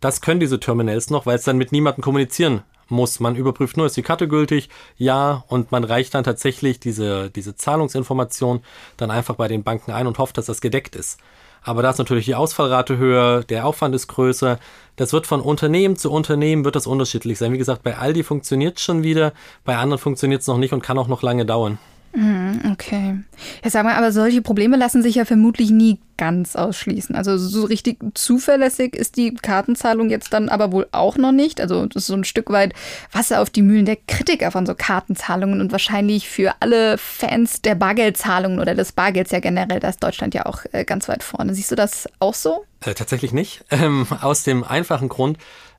Das 0.00 0.22
können 0.22 0.40
diese 0.40 0.60
Terminals 0.60 1.10
noch, 1.10 1.26
weil 1.26 1.36
es 1.36 1.44
dann 1.44 1.58
mit 1.58 1.72
niemandem 1.72 2.02
kommunizieren 2.02 2.62
muss. 2.88 3.20
Man 3.20 3.36
überprüft 3.36 3.76
nur, 3.76 3.86
ist 3.86 3.96
die 3.96 4.02
Karte 4.02 4.28
gültig? 4.28 4.68
Ja, 4.96 5.44
und 5.48 5.72
man 5.72 5.84
reicht 5.84 6.14
dann 6.14 6.24
tatsächlich 6.24 6.80
diese, 6.80 7.30
diese 7.30 7.56
Zahlungsinformation 7.56 8.60
dann 8.96 9.10
einfach 9.10 9.36
bei 9.36 9.48
den 9.48 9.62
Banken 9.62 9.92
ein 9.92 10.06
und 10.06 10.18
hofft, 10.18 10.38
dass 10.38 10.46
das 10.46 10.60
gedeckt 10.60 10.96
ist. 10.96 11.18
Aber 11.62 11.82
da 11.82 11.90
ist 11.90 11.98
natürlich 11.98 12.26
die 12.26 12.34
Ausfallrate 12.34 12.98
höher, 12.98 13.42
der 13.42 13.66
Aufwand 13.66 13.94
ist 13.94 14.06
größer. 14.08 14.58
Das 14.96 15.14
wird 15.14 15.26
von 15.26 15.40
Unternehmen 15.40 15.96
zu 15.96 16.12
Unternehmen 16.12 16.64
wird 16.64 16.76
das 16.76 16.86
unterschiedlich 16.86 17.38
sein. 17.38 17.52
Wie 17.52 17.58
gesagt, 17.58 17.82
bei 17.82 17.96
Aldi 17.96 18.22
funktioniert 18.22 18.76
es 18.76 18.82
schon 18.82 19.02
wieder, 19.02 19.32
bei 19.64 19.76
anderen 19.76 19.98
funktioniert 19.98 20.42
es 20.42 20.46
noch 20.46 20.58
nicht 20.58 20.74
und 20.74 20.82
kann 20.82 20.98
auch 20.98 21.08
noch 21.08 21.22
lange 21.22 21.46
dauern. 21.46 21.78
Mhm, 22.14 22.60
okay. 22.72 23.18
Ja, 23.64 23.70
sag 23.70 23.84
mal, 23.84 23.96
aber 23.96 24.12
solche 24.12 24.40
Probleme 24.40 24.76
lassen 24.76 25.02
sich 25.02 25.16
ja 25.16 25.24
vermutlich 25.24 25.70
nie 25.70 25.98
ganz 26.16 26.54
ausschließen. 26.54 27.16
Also 27.16 27.36
so 27.36 27.64
richtig 27.64 27.98
zuverlässig 28.14 28.94
ist 28.94 29.16
die 29.16 29.34
Kartenzahlung 29.34 30.10
jetzt 30.10 30.32
dann 30.32 30.48
aber 30.48 30.70
wohl 30.70 30.86
auch 30.92 31.16
noch 31.16 31.32
nicht. 31.32 31.60
Also 31.60 31.86
das 31.86 32.04
ist 32.04 32.06
so 32.06 32.14
ein 32.14 32.22
Stück 32.22 32.50
weit 32.50 32.72
Wasser 33.10 33.42
auf 33.42 33.50
die 33.50 33.62
Mühlen 33.62 33.84
der 33.84 33.96
Kritiker 33.96 34.52
von 34.52 34.64
so 34.64 34.76
Kartenzahlungen 34.76 35.60
und 35.60 35.72
wahrscheinlich 35.72 36.28
für 36.28 36.54
alle 36.60 36.98
Fans 36.98 37.62
der 37.62 37.74
Bargeldzahlungen 37.74 38.60
oder 38.60 38.76
des 38.76 38.92
Bargelds 38.92 39.32
ja 39.32 39.40
generell, 39.40 39.80
da 39.80 39.88
ist 39.88 40.02
Deutschland 40.02 40.34
ja 40.34 40.46
auch 40.46 40.64
äh, 40.70 40.84
ganz 40.84 41.08
weit 41.08 41.24
vorne. 41.24 41.52
Siehst 41.52 41.72
du 41.72 41.74
das 41.74 42.08
auch 42.20 42.34
so? 42.34 42.64
Äh, 42.84 42.94
tatsächlich 42.94 43.32
nicht. 43.32 43.64
Ähm, 43.74 44.06
aus 44.20 44.44
dem 44.44 44.62
einfachen 44.62 45.08
Grund, 45.08 45.36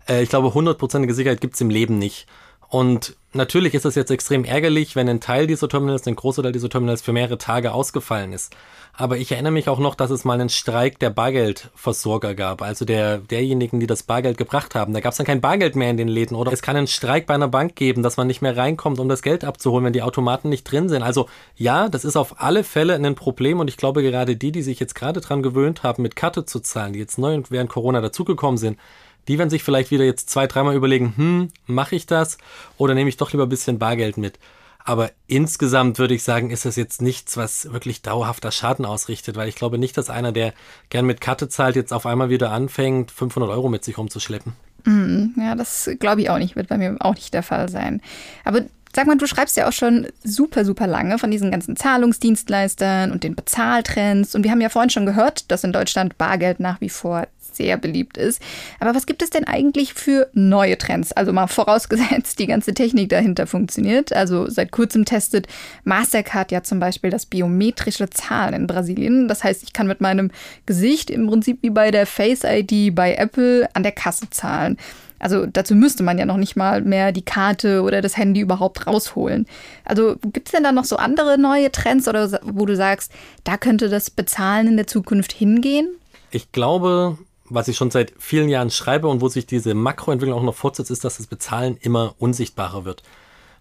äh, 0.09 0.21
ich 0.21 0.27
glaube, 0.27 0.53
hundertprozentige 0.53 1.13
Sicherheit 1.13 1.39
gibt 1.39 1.55
es 1.55 1.61
im 1.61 1.69
Leben 1.69 1.97
nicht. 1.97 2.27
Und 2.67 3.15
natürlich 3.35 3.73
ist 3.73 3.85
es 3.85 3.95
jetzt 3.95 4.11
extrem 4.11 4.43
ärgerlich, 4.43 4.95
wenn 4.95 5.09
ein 5.09 5.19
Teil 5.19 5.47
dieser 5.47 5.69
Terminals, 5.69 6.07
ein 6.07 6.15
großer 6.15 6.43
Teil 6.43 6.51
dieser 6.51 6.69
Terminals 6.69 7.01
für 7.01 7.13
mehrere 7.13 7.37
Tage 7.37 7.73
ausgefallen 7.73 8.33
ist. 8.33 8.55
Aber 8.97 9.17
ich 9.17 9.31
erinnere 9.31 9.51
mich 9.51 9.67
auch 9.67 9.79
noch, 9.79 9.95
dass 9.95 10.09
es 10.09 10.23
mal 10.23 10.39
einen 10.39 10.49
Streik 10.49 10.99
der 10.99 11.09
Bargeldversorger 11.09 12.33
gab, 12.33 12.61
also 12.61 12.85
der, 12.85 13.17
derjenigen, 13.17 13.81
die 13.81 13.87
das 13.87 14.03
Bargeld 14.03 14.37
gebracht 14.37 14.73
haben. 14.73 14.93
Da 14.93 15.01
gab 15.01 15.11
es 15.11 15.17
dann 15.17 15.25
kein 15.25 15.41
Bargeld 15.41 15.75
mehr 15.75 15.89
in 15.89 15.97
den 15.97 16.07
Läden. 16.07 16.35
Oder 16.35 16.53
es 16.53 16.61
kann 16.61 16.77
einen 16.77 16.87
Streik 16.87 17.25
bei 17.25 17.33
einer 17.33 17.49
Bank 17.49 17.75
geben, 17.75 18.03
dass 18.03 18.15
man 18.15 18.27
nicht 18.27 18.41
mehr 18.41 18.55
reinkommt, 18.55 18.99
um 18.99 19.09
das 19.09 19.21
Geld 19.21 19.43
abzuholen, 19.43 19.85
wenn 19.85 19.93
die 19.93 20.01
Automaten 20.01 20.47
nicht 20.47 20.63
drin 20.63 20.87
sind. 20.87 21.03
Also 21.03 21.27
ja, 21.57 21.89
das 21.89 22.05
ist 22.05 22.15
auf 22.15 22.41
alle 22.41 22.63
Fälle 22.63 22.95
ein 22.95 23.15
Problem 23.15 23.59
und 23.59 23.69
ich 23.69 23.77
glaube 23.77 24.01
gerade 24.01 24.37
die, 24.37 24.53
die 24.53 24.61
sich 24.61 24.79
jetzt 24.79 24.95
gerade 24.95 25.19
dran 25.19 25.43
gewöhnt 25.43 25.83
haben, 25.83 26.01
mit 26.01 26.15
Karte 26.15 26.45
zu 26.45 26.61
zahlen, 26.61 26.93
die 26.93 26.99
jetzt 26.99 27.17
neu 27.17 27.35
und 27.35 27.51
während 27.51 27.69
Corona 27.69 27.99
dazugekommen 27.99 28.57
sind, 28.57 28.79
die 29.27 29.37
werden 29.37 29.49
sich 29.49 29.63
vielleicht 29.63 29.91
wieder 29.91 30.05
jetzt 30.05 30.29
zwei, 30.29 30.47
dreimal 30.47 30.75
überlegen, 30.75 31.13
hm, 31.15 31.49
mache 31.67 31.95
ich 31.95 32.05
das 32.05 32.37
oder 32.77 32.93
nehme 32.93 33.09
ich 33.09 33.17
doch 33.17 33.31
lieber 33.31 33.43
ein 33.43 33.49
bisschen 33.49 33.79
Bargeld 33.79 34.17
mit. 34.17 34.39
Aber 34.87 35.11
insgesamt 35.25 35.97
würde 35.97 36.13
ich 36.13 36.21
sagen, 36.21 36.51
ist 36.51 36.65
das 36.65 36.75
jetzt 36.75 37.01
nichts, 37.01 37.37
was 37.37 37.73
wirklich 37.73 38.03
dauerhafter 38.03 38.51
Schaden 38.51 38.85
ausrichtet, 38.85 39.35
weil 39.35 39.49
ich 39.49 39.55
glaube 39.55 39.79
nicht, 39.79 39.97
dass 39.97 40.11
einer, 40.11 40.31
der 40.31 40.53
gern 40.89 41.07
mit 41.07 41.21
Karte 41.21 41.49
zahlt, 41.49 41.75
jetzt 41.75 41.91
auf 41.91 42.05
einmal 42.05 42.29
wieder 42.29 42.51
anfängt, 42.51 43.09
500 43.09 43.49
Euro 43.49 43.67
mit 43.67 43.83
sich 43.83 43.97
rumzuschleppen. 43.97 44.53
Mm, 44.83 45.29
ja, 45.37 45.55
das 45.55 45.89
glaube 45.99 46.21
ich 46.21 46.29
auch 46.29 46.37
nicht, 46.37 46.55
wird 46.55 46.67
bei 46.67 46.77
mir 46.77 46.97
auch 46.99 47.15
nicht 47.15 47.33
der 47.33 47.41
Fall 47.41 47.67
sein. 47.67 47.99
Aber 48.43 48.61
Sag 48.95 49.07
mal, 49.07 49.17
du 49.17 49.27
schreibst 49.27 49.57
ja 49.57 49.67
auch 49.67 49.73
schon 49.73 50.07
super, 50.23 50.63
super 50.63 50.87
lange 50.87 51.19
von 51.19 51.29
diesen 51.29 51.51
ganzen 51.51 51.75
Zahlungsdienstleistern 51.75 53.11
und 53.11 53.25
den 53.25 53.35
Bezahltrends. 53.35 54.35
Und 54.35 54.45
wir 54.45 54.51
haben 54.51 54.61
ja 54.61 54.69
vorhin 54.69 54.89
schon 54.89 55.05
gehört, 55.05 55.51
dass 55.51 55.65
in 55.65 55.73
Deutschland 55.73 56.17
Bargeld 56.17 56.61
nach 56.61 56.79
wie 56.79 56.87
vor 56.87 57.27
sehr 57.55 57.77
beliebt 57.77 58.17
ist. 58.17 58.41
Aber 58.79 58.95
was 58.95 59.05
gibt 59.05 59.21
es 59.21 59.29
denn 59.29 59.45
eigentlich 59.45 59.93
für 59.93 60.29
neue 60.33 60.77
Trends? 60.77 61.11
Also 61.11 61.33
mal 61.33 61.47
vorausgesetzt, 61.47 62.39
die 62.39 62.47
ganze 62.47 62.73
Technik 62.73 63.09
dahinter 63.09 63.47
funktioniert. 63.47 64.13
Also 64.13 64.49
seit 64.49 64.71
kurzem 64.71 65.05
testet 65.05 65.47
Mastercard 65.83 66.51
ja 66.51 66.63
zum 66.63 66.79
Beispiel 66.79 67.09
das 67.09 67.25
biometrische 67.25 68.09
Zahlen 68.09 68.53
in 68.53 68.67
Brasilien. 68.67 69.27
Das 69.27 69.43
heißt, 69.43 69.63
ich 69.63 69.73
kann 69.73 69.87
mit 69.87 70.01
meinem 70.01 70.31
Gesicht 70.65 71.09
im 71.09 71.27
Prinzip 71.27 71.59
wie 71.61 71.69
bei 71.69 71.91
der 71.91 72.05
Face 72.05 72.43
ID 72.43 72.93
bei 72.93 73.15
Apple 73.15 73.69
an 73.73 73.83
der 73.83 73.91
Kasse 73.91 74.29
zahlen. 74.29 74.77
Also 75.19 75.45
dazu 75.45 75.75
müsste 75.75 76.03
man 76.03 76.17
ja 76.17 76.25
noch 76.25 76.37
nicht 76.37 76.55
mal 76.55 76.81
mehr 76.81 77.11
die 77.11 77.23
Karte 77.23 77.81
oder 77.81 78.01
das 78.01 78.17
Handy 78.17 78.41
überhaupt 78.41 78.85
rausholen. 78.85 79.47
Also 79.83 80.17
gibt 80.21 80.49
es 80.49 80.51
denn 80.51 80.63
da 80.63 80.71
noch 80.71 80.83
so 80.83 80.97
andere 80.97 81.37
neue 81.37 81.71
Trends 81.71 82.07
oder 82.07 82.39
wo 82.43 82.65
du 82.65 82.75
sagst, 82.75 83.11
da 83.43 83.57
könnte 83.57 83.89
das 83.89 84.09
Bezahlen 84.09 84.67
in 84.67 84.77
der 84.77 84.87
Zukunft 84.87 85.31
hingehen? 85.31 85.87
Ich 86.31 86.51
glaube, 86.51 87.17
was 87.49 87.67
ich 87.67 87.77
schon 87.77 87.91
seit 87.91 88.13
vielen 88.17 88.49
Jahren 88.49 88.71
schreibe 88.71 89.07
und 89.07 89.21
wo 89.21 89.27
sich 89.27 89.45
diese 89.45 89.73
Makroentwicklung 89.73 90.37
auch 90.37 90.43
noch 90.43 90.55
fortsetzt, 90.55 90.91
ist, 90.91 91.03
dass 91.03 91.17
das 91.17 91.27
Bezahlen 91.27 91.77
immer 91.77 92.15
unsichtbarer 92.17 92.85
wird. 92.85 93.03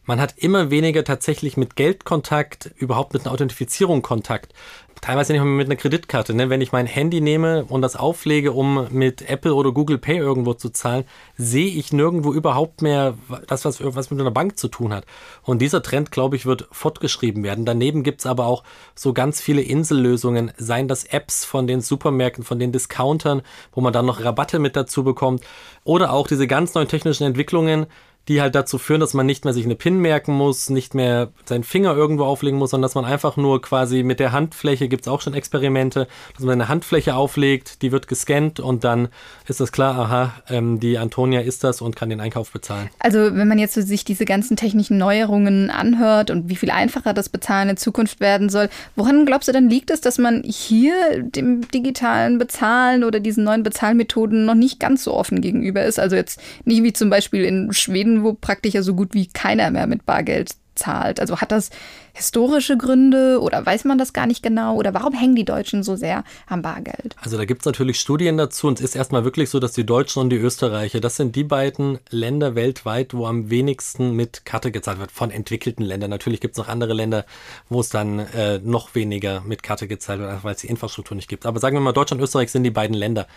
Man 0.06 0.20
hat 0.20 0.34
immer 0.36 0.70
weniger 0.70 1.02
tatsächlich 1.02 1.56
mit 1.56 1.76
Geld 1.76 2.04
Kontakt, 2.04 2.70
überhaupt 2.76 3.14
mit 3.14 3.22
einer 3.22 3.32
Authentifizierung 3.32 4.02
Kontakt. 4.02 4.52
Teilweise 5.00 5.32
nicht 5.32 5.42
mehr 5.42 5.50
mit 5.50 5.66
einer 5.66 5.76
Kreditkarte. 5.76 6.34
Ne? 6.34 6.50
Wenn 6.50 6.60
ich 6.60 6.72
mein 6.72 6.86
Handy 6.86 7.20
nehme 7.20 7.64
und 7.64 7.82
das 7.82 7.96
auflege, 7.96 8.52
um 8.52 8.86
mit 8.90 9.28
Apple 9.28 9.54
oder 9.54 9.72
Google 9.72 9.98
Pay 9.98 10.18
irgendwo 10.18 10.54
zu 10.54 10.70
zahlen, 10.70 11.04
sehe 11.36 11.68
ich 11.68 11.92
nirgendwo 11.92 12.32
überhaupt 12.32 12.82
mehr 12.82 13.14
das, 13.46 13.64
was, 13.64 13.82
was 13.82 14.10
mit 14.10 14.20
einer 14.20 14.30
Bank 14.30 14.58
zu 14.58 14.68
tun 14.68 14.92
hat. 14.92 15.04
Und 15.42 15.60
dieser 15.60 15.82
Trend, 15.82 16.10
glaube 16.10 16.36
ich, 16.36 16.46
wird 16.46 16.68
fortgeschrieben 16.70 17.42
werden. 17.42 17.64
Daneben 17.64 18.02
gibt's 18.02 18.26
aber 18.26 18.46
auch 18.46 18.62
so 18.94 19.14
ganz 19.14 19.40
viele 19.40 19.62
Insellösungen, 19.62 20.52
seien 20.56 20.88
das 20.88 21.04
Apps 21.04 21.44
von 21.44 21.66
den 21.66 21.80
Supermärkten, 21.80 22.44
von 22.44 22.58
den 22.58 22.72
Discountern, 22.72 23.42
wo 23.72 23.80
man 23.80 23.92
dann 23.92 24.06
noch 24.06 24.22
Rabatte 24.22 24.58
mit 24.58 24.76
dazu 24.76 25.02
bekommt. 25.02 25.42
Oder 25.82 26.12
auch 26.12 26.28
diese 26.28 26.46
ganz 26.46 26.74
neuen 26.74 26.88
technischen 26.88 27.24
Entwicklungen, 27.24 27.86
die 28.28 28.40
halt 28.40 28.54
dazu 28.54 28.78
führen, 28.78 29.00
dass 29.00 29.14
man 29.14 29.26
nicht 29.26 29.44
mehr 29.44 29.52
sich 29.52 29.64
eine 29.64 29.74
PIN 29.74 29.98
merken 29.98 30.32
muss, 30.32 30.70
nicht 30.70 30.94
mehr 30.94 31.30
seinen 31.44 31.64
Finger 31.64 31.94
irgendwo 31.94 32.24
auflegen 32.24 32.58
muss, 32.58 32.70
sondern 32.70 32.88
dass 32.88 32.94
man 32.94 33.04
einfach 33.04 33.36
nur 33.36 33.60
quasi 33.60 34.02
mit 34.02 34.20
der 34.20 34.32
Handfläche, 34.32 34.88
gibt 34.88 35.02
es 35.02 35.08
auch 35.08 35.20
schon 35.20 35.34
Experimente, 35.34 36.08
dass 36.34 36.44
man 36.44 36.52
eine 36.54 36.68
Handfläche 36.68 37.14
auflegt, 37.14 37.82
die 37.82 37.92
wird 37.92 38.08
gescannt 38.08 38.60
und 38.60 38.84
dann 38.84 39.08
ist 39.46 39.60
das 39.60 39.72
klar, 39.72 39.98
aha, 39.98 40.34
ähm, 40.48 40.80
die 40.80 40.96
Antonia 40.98 41.40
ist 41.40 41.64
das 41.64 41.82
und 41.82 41.96
kann 41.96 42.08
den 42.08 42.20
Einkauf 42.20 42.50
bezahlen. 42.50 42.88
Also 42.98 43.18
wenn 43.34 43.48
man 43.48 43.58
jetzt 43.58 43.74
sich 43.74 44.04
diese 44.04 44.24
ganzen 44.24 44.56
technischen 44.56 44.96
Neuerungen 44.96 45.70
anhört 45.70 46.30
und 46.30 46.48
wie 46.48 46.56
viel 46.56 46.70
einfacher 46.70 47.12
das 47.12 47.28
Bezahlen 47.28 47.68
in 47.68 47.76
Zukunft 47.76 48.20
werden 48.20 48.48
soll, 48.48 48.68
woran 48.96 49.26
glaubst 49.26 49.48
du 49.48 49.52
dann 49.52 49.68
liegt 49.68 49.90
es, 49.90 50.00
dass 50.00 50.18
man 50.18 50.42
hier 50.44 51.22
dem 51.22 51.68
digitalen 51.68 52.38
Bezahlen 52.38 53.04
oder 53.04 53.20
diesen 53.20 53.44
neuen 53.44 53.62
Bezahlmethoden 53.62 54.46
noch 54.46 54.54
nicht 54.54 54.80
ganz 54.80 55.04
so 55.04 55.12
offen 55.12 55.40
gegenüber 55.40 55.84
ist? 55.84 55.98
Also 55.98 56.16
jetzt 56.16 56.40
nicht 56.64 56.82
wie 56.82 56.92
zum 56.92 57.10
Beispiel 57.10 57.44
in 57.44 57.72
Schweden 57.72 58.13
Ländern, 58.14 58.24
wo 58.24 58.34
praktisch 58.34 58.74
ja 58.74 58.82
so 58.82 58.94
gut 58.94 59.14
wie 59.14 59.26
keiner 59.26 59.70
mehr 59.70 59.86
mit 59.86 60.06
Bargeld 60.06 60.52
zahlt. 60.76 61.20
Also 61.20 61.40
hat 61.40 61.52
das 61.52 61.70
historische 62.14 62.76
Gründe 62.76 63.40
oder 63.40 63.64
weiß 63.64 63.84
man 63.84 63.96
das 63.96 64.12
gar 64.12 64.26
nicht 64.26 64.42
genau? 64.42 64.74
Oder 64.74 64.92
warum 64.92 65.14
hängen 65.14 65.36
die 65.36 65.44
Deutschen 65.44 65.84
so 65.84 65.94
sehr 65.94 66.24
am 66.48 66.62
Bargeld? 66.62 67.14
Also 67.22 67.36
da 67.36 67.44
gibt 67.44 67.62
es 67.62 67.66
natürlich 67.66 68.00
Studien 68.00 68.36
dazu 68.36 68.66
und 68.66 68.80
es 68.80 68.84
ist 68.84 68.96
erstmal 68.96 69.22
wirklich 69.22 69.50
so, 69.50 69.60
dass 69.60 69.70
die 69.70 69.86
Deutschen 69.86 70.20
und 70.20 70.30
die 70.30 70.36
Österreicher, 70.36 70.98
das 70.98 71.14
sind 71.14 71.36
die 71.36 71.44
beiden 71.44 72.00
Länder 72.10 72.56
weltweit, 72.56 73.14
wo 73.14 73.26
am 73.26 73.50
wenigsten 73.50 74.16
mit 74.16 74.44
Karte 74.44 74.72
gezahlt 74.72 74.98
wird, 74.98 75.12
von 75.12 75.30
entwickelten 75.30 75.84
Ländern. 75.84 76.10
Natürlich 76.10 76.40
gibt 76.40 76.54
es 76.54 76.58
noch 76.58 76.68
andere 76.68 76.92
Länder, 76.92 77.24
wo 77.68 77.78
es 77.78 77.88
dann 77.88 78.18
äh, 78.18 78.58
noch 78.58 78.96
weniger 78.96 79.42
mit 79.42 79.62
Karte 79.62 79.86
gezahlt 79.86 80.18
wird, 80.18 80.42
weil 80.42 80.54
es 80.56 80.62
die 80.62 80.68
Infrastruktur 80.68 81.14
nicht 81.14 81.28
gibt. 81.28 81.46
Aber 81.46 81.60
sagen 81.60 81.76
wir 81.76 81.80
mal, 81.80 81.92
Deutschland 81.92 82.20
und 82.20 82.24
Österreich 82.24 82.50
sind 82.50 82.64
die 82.64 82.70
beiden 82.70 82.96
Länder. 82.96 83.28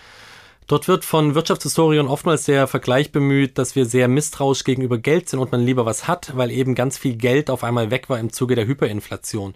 Dort 0.68 0.90
wird 0.90 1.06
von 1.06 1.34
Wirtschaftshistorien 1.34 2.08
oftmals 2.08 2.44
der 2.44 2.68
Vergleich 2.68 3.14
bemüht, 3.14 3.58
dass 3.58 3.78
wir 3.78 3.86
sehr 3.86 4.10
misstrauisch 4.10 4.66
gegenüber 4.66 4.98
Geld 4.98 5.30
sind 5.30 5.40
und 5.40 5.54
man 5.54 5.66
lieber 5.66 5.86
was 5.86 6.10
hat, 6.10 6.36
weil 6.36 6.52
eben 6.52 6.76
ganz 6.76 6.98
viel 6.98 7.16
Geld 7.16 7.50
auf 7.50 7.64
einmal 7.64 7.90
weg 7.90 8.10
war 8.10 8.20
im 8.20 8.34
Zuge 8.34 8.56
der 8.56 8.68
Hyperinflation. 8.68 9.56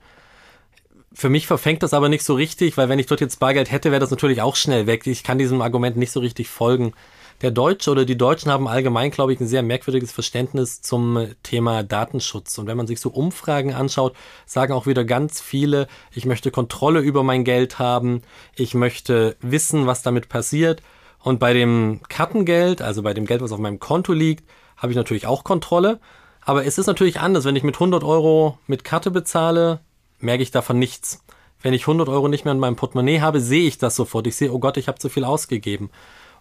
Für 1.13 1.27
mich 1.27 1.47
verfängt 1.47 1.83
das 1.83 1.93
aber 1.93 2.07
nicht 2.07 2.23
so 2.23 2.33
richtig, 2.35 2.77
weil 2.77 2.87
wenn 2.87 2.97
ich 2.97 3.07
dort 3.07 3.19
jetzt 3.19 3.39
Bargeld 3.39 3.69
hätte, 3.69 3.91
wäre 3.91 3.99
das 3.99 4.11
natürlich 4.11 4.41
auch 4.41 4.55
schnell 4.55 4.87
weg. 4.87 5.05
Ich 5.05 5.25
kann 5.25 5.37
diesem 5.37 5.61
Argument 5.61 5.97
nicht 5.97 6.13
so 6.13 6.21
richtig 6.21 6.47
folgen. 6.47 6.93
Der 7.41 7.51
Deutsche 7.51 7.91
oder 7.91 8.05
die 8.05 8.17
Deutschen 8.17 8.49
haben 8.49 8.69
allgemein, 8.69 9.11
glaube 9.11 9.33
ich, 9.33 9.39
ein 9.41 9.47
sehr 9.47 9.63
merkwürdiges 9.63 10.13
Verständnis 10.13 10.81
zum 10.81 11.27
Thema 11.43 11.83
Datenschutz. 11.83 12.57
Und 12.57 12.67
wenn 12.67 12.77
man 12.77 12.87
sich 12.87 13.01
so 13.01 13.09
Umfragen 13.09 13.73
anschaut, 13.73 14.15
sagen 14.45 14.71
auch 14.71 14.85
wieder 14.85 15.03
ganz 15.03 15.41
viele, 15.41 15.87
ich 16.13 16.25
möchte 16.25 16.51
Kontrolle 16.51 17.01
über 17.01 17.23
mein 17.23 17.43
Geld 17.43 17.79
haben, 17.79 18.21
ich 18.55 18.75
möchte 18.75 19.35
wissen, 19.41 19.87
was 19.87 20.03
damit 20.03 20.29
passiert. 20.29 20.81
Und 21.23 21.39
bei 21.39 21.53
dem 21.53 22.01
Kartengeld, 22.09 22.81
also 22.81 23.03
bei 23.03 23.13
dem 23.13 23.25
Geld, 23.25 23.41
was 23.41 23.51
auf 23.51 23.59
meinem 23.59 23.79
Konto 23.79 24.13
liegt, 24.13 24.43
habe 24.77 24.91
ich 24.91 24.97
natürlich 24.97 25.27
auch 25.27 25.43
Kontrolle. 25.43 25.99
Aber 26.43 26.65
es 26.65 26.77
ist 26.77 26.87
natürlich 26.87 27.19
anders. 27.19 27.45
Wenn 27.45 27.55
ich 27.55 27.63
mit 27.63 27.75
100 27.75 28.03
Euro 28.03 28.57
mit 28.67 28.83
Karte 28.83 29.11
bezahle, 29.11 29.79
merke 30.19 30.43
ich 30.43 30.51
davon 30.51 30.79
nichts. 30.79 31.23
Wenn 31.61 31.73
ich 31.73 31.83
100 31.83 32.09
Euro 32.09 32.27
nicht 32.27 32.45
mehr 32.45 32.53
in 32.53 32.59
meinem 32.59 32.75
Portemonnaie 32.75 33.21
habe, 33.21 33.39
sehe 33.39 33.67
ich 33.67 33.77
das 33.77 33.95
sofort. 33.95 34.25
Ich 34.25 34.35
sehe, 34.35 34.51
oh 34.51 34.59
Gott, 34.59 34.77
ich 34.77 34.87
habe 34.87 34.97
zu 34.97 35.09
viel 35.09 35.23
ausgegeben. 35.23 35.91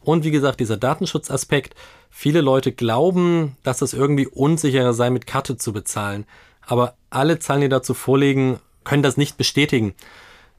Und 0.01 0.25
wie 0.25 0.31
gesagt, 0.31 0.61
dieser 0.61 0.79
Datenschutzaspekt. 0.79 1.75
Viele 2.09 2.41
Leute 2.41 2.73
glauben, 2.73 3.57
dass 3.63 3.83
es 3.83 3.93
irgendwie 3.93 4.27
unsicherer 4.27 4.95
sei, 4.95 5.11
mit 5.11 5.27
Karte 5.27 5.59
zu 5.59 5.75
bezahlen. 5.75 6.25
Aber 6.67 6.95
alle 7.11 7.39
Zahlen, 7.39 7.61
die 7.61 7.69
dazu 7.69 7.93
vorliegen, 7.93 8.61
können 8.85 9.03
das 9.03 9.19
nicht 9.19 9.37
bestätigen. 9.37 9.95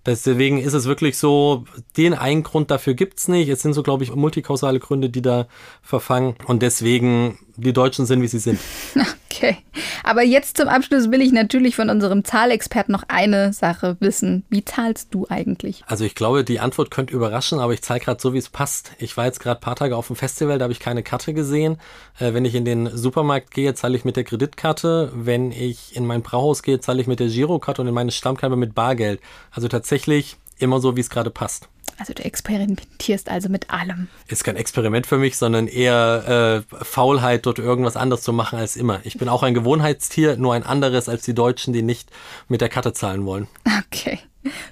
Deswegen 0.05 0.57
ist 0.57 0.73
es 0.73 0.85
wirklich 0.85 1.17
so, 1.17 1.65
den 1.95 2.13
einen 2.13 2.43
Grund 2.43 2.71
dafür 2.71 2.95
gibt's 2.95 3.27
nicht. 3.27 3.49
Es 3.49 3.61
sind 3.61 3.73
so, 3.73 3.83
glaube 3.83 4.03
ich, 4.03 4.13
multikausale 4.15 4.79
Gründe, 4.79 5.09
die 5.09 5.21
da 5.21 5.47
verfangen. 5.83 6.35
Und 6.45 6.63
deswegen 6.63 7.37
die 7.55 7.73
Deutschen 7.73 8.05
sind, 8.05 8.21
wie 8.21 8.27
sie 8.27 8.39
sind. 8.39 8.59
Okay. 9.33 9.57
Aber 10.03 10.23
jetzt 10.23 10.57
zum 10.57 10.67
Abschluss 10.67 11.11
will 11.11 11.21
ich 11.21 11.31
natürlich 11.31 11.75
von 11.75 11.89
unserem 11.89 12.23
Zahlexperten 12.23 12.91
noch 12.91 13.03
eine 13.07 13.53
Sache 13.53 13.97
wissen. 13.99 14.43
Wie 14.49 14.65
zahlst 14.65 15.09
du 15.11 15.27
eigentlich? 15.29 15.83
Also 15.87 16.05
ich 16.05 16.15
glaube, 16.15 16.43
die 16.43 16.59
Antwort 16.59 16.91
könnte 16.91 17.13
überraschen, 17.13 17.59
aber 17.59 17.73
ich 17.73 17.81
zahle 17.81 17.99
gerade 17.99 18.21
so, 18.21 18.33
wie 18.33 18.37
es 18.37 18.49
passt. 18.49 18.91
Ich 18.99 19.17
war 19.17 19.25
jetzt 19.25 19.39
gerade 19.39 19.59
ein 19.59 19.61
paar 19.61 19.75
Tage 19.75 19.95
auf 19.95 20.07
dem 20.07 20.15
Festival, 20.15 20.57
da 20.57 20.63
habe 20.63 20.73
ich 20.73 20.79
keine 20.79 21.03
Karte 21.03 21.33
gesehen. 21.33 21.77
Äh, 22.19 22.33
wenn 22.33 22.45
ich 22.45 22.55
in 22.55 22.65
den 22.65 22.95
Supermarkt 22.95 23.51
gehe, 23.51 23.73
zahle 23.73 23.95
ich 23.95 24.05
mit 24.05 24.15
der 24.15 24.23
Kreditkarte. 24.23 25.11
Wenn 25.13 25.51
ich 25.51 25.95
in 25.95 26.05
mein 26.05 26.21
Brauhaus 26.21 26.63
gehe, 26.63 26.79
zahle 26.79 27.01
ich 27.01 27.07
mit 27.07 27.19
der 27.19 27.27
Girokarte 27.27 27.81
und 27.81 27.87
in 27.87 27.93
meine 27.93 28.11
Stammkarte 28.11 28.55
mit 28.55 28.75
Bargeld. 28.75 29.19
Also 29.51 29.67
tatsächlich 29.67 30.37
immer 30.57 30.79
so, 30.79 30.95
wie 30.95 31.01
es 31.01 31.09
gerade 31.09 31.29
passt. 31.29 31.67
Also 32.01 32.15
du 32.15 32.25
experimentierst 32.25 33.29
also 33.29 33.47
mit 33.47 33.69
allem. 33.69 34.07
Ist 34.27 34.43
kein 34.43 34.55
Experiment 34.55 35.05
für 35.05 35.19
mich, 35.19 35.37
sondern 35.37 35.67
eher 35.67 36.63
äh, 36.71 36.83
Faulheit, 36.83 37.45
dort 37.45 37.59
irgendwas 37.59 37.95
anderes 37.95 38.23
zu 38.23 38.33
machen 38.33 38.57
als 38.57 38.75
immer. 38.75 39.01
Ich 39.03 39.19
bin 39.19 39.29
auch 39.29 39.43
ein 39.43 39.53
Gewohnheitstier, 39.53 40.35
nur 40.35 40.55
ein 40.55 40.63
anderes 40.63 41.09
als 41.09 41.21
die 41.21 41.35
Deutschen, 41.35 41.73
die 41.73 41.83
nicht 41.83 42.09
mit 42.47 42.59
der 42.59 42.69
Karte 42.69 42.93
zahlen 42.93 43.27
wollen. 43.27 43.47
Okay. 43.85 44.17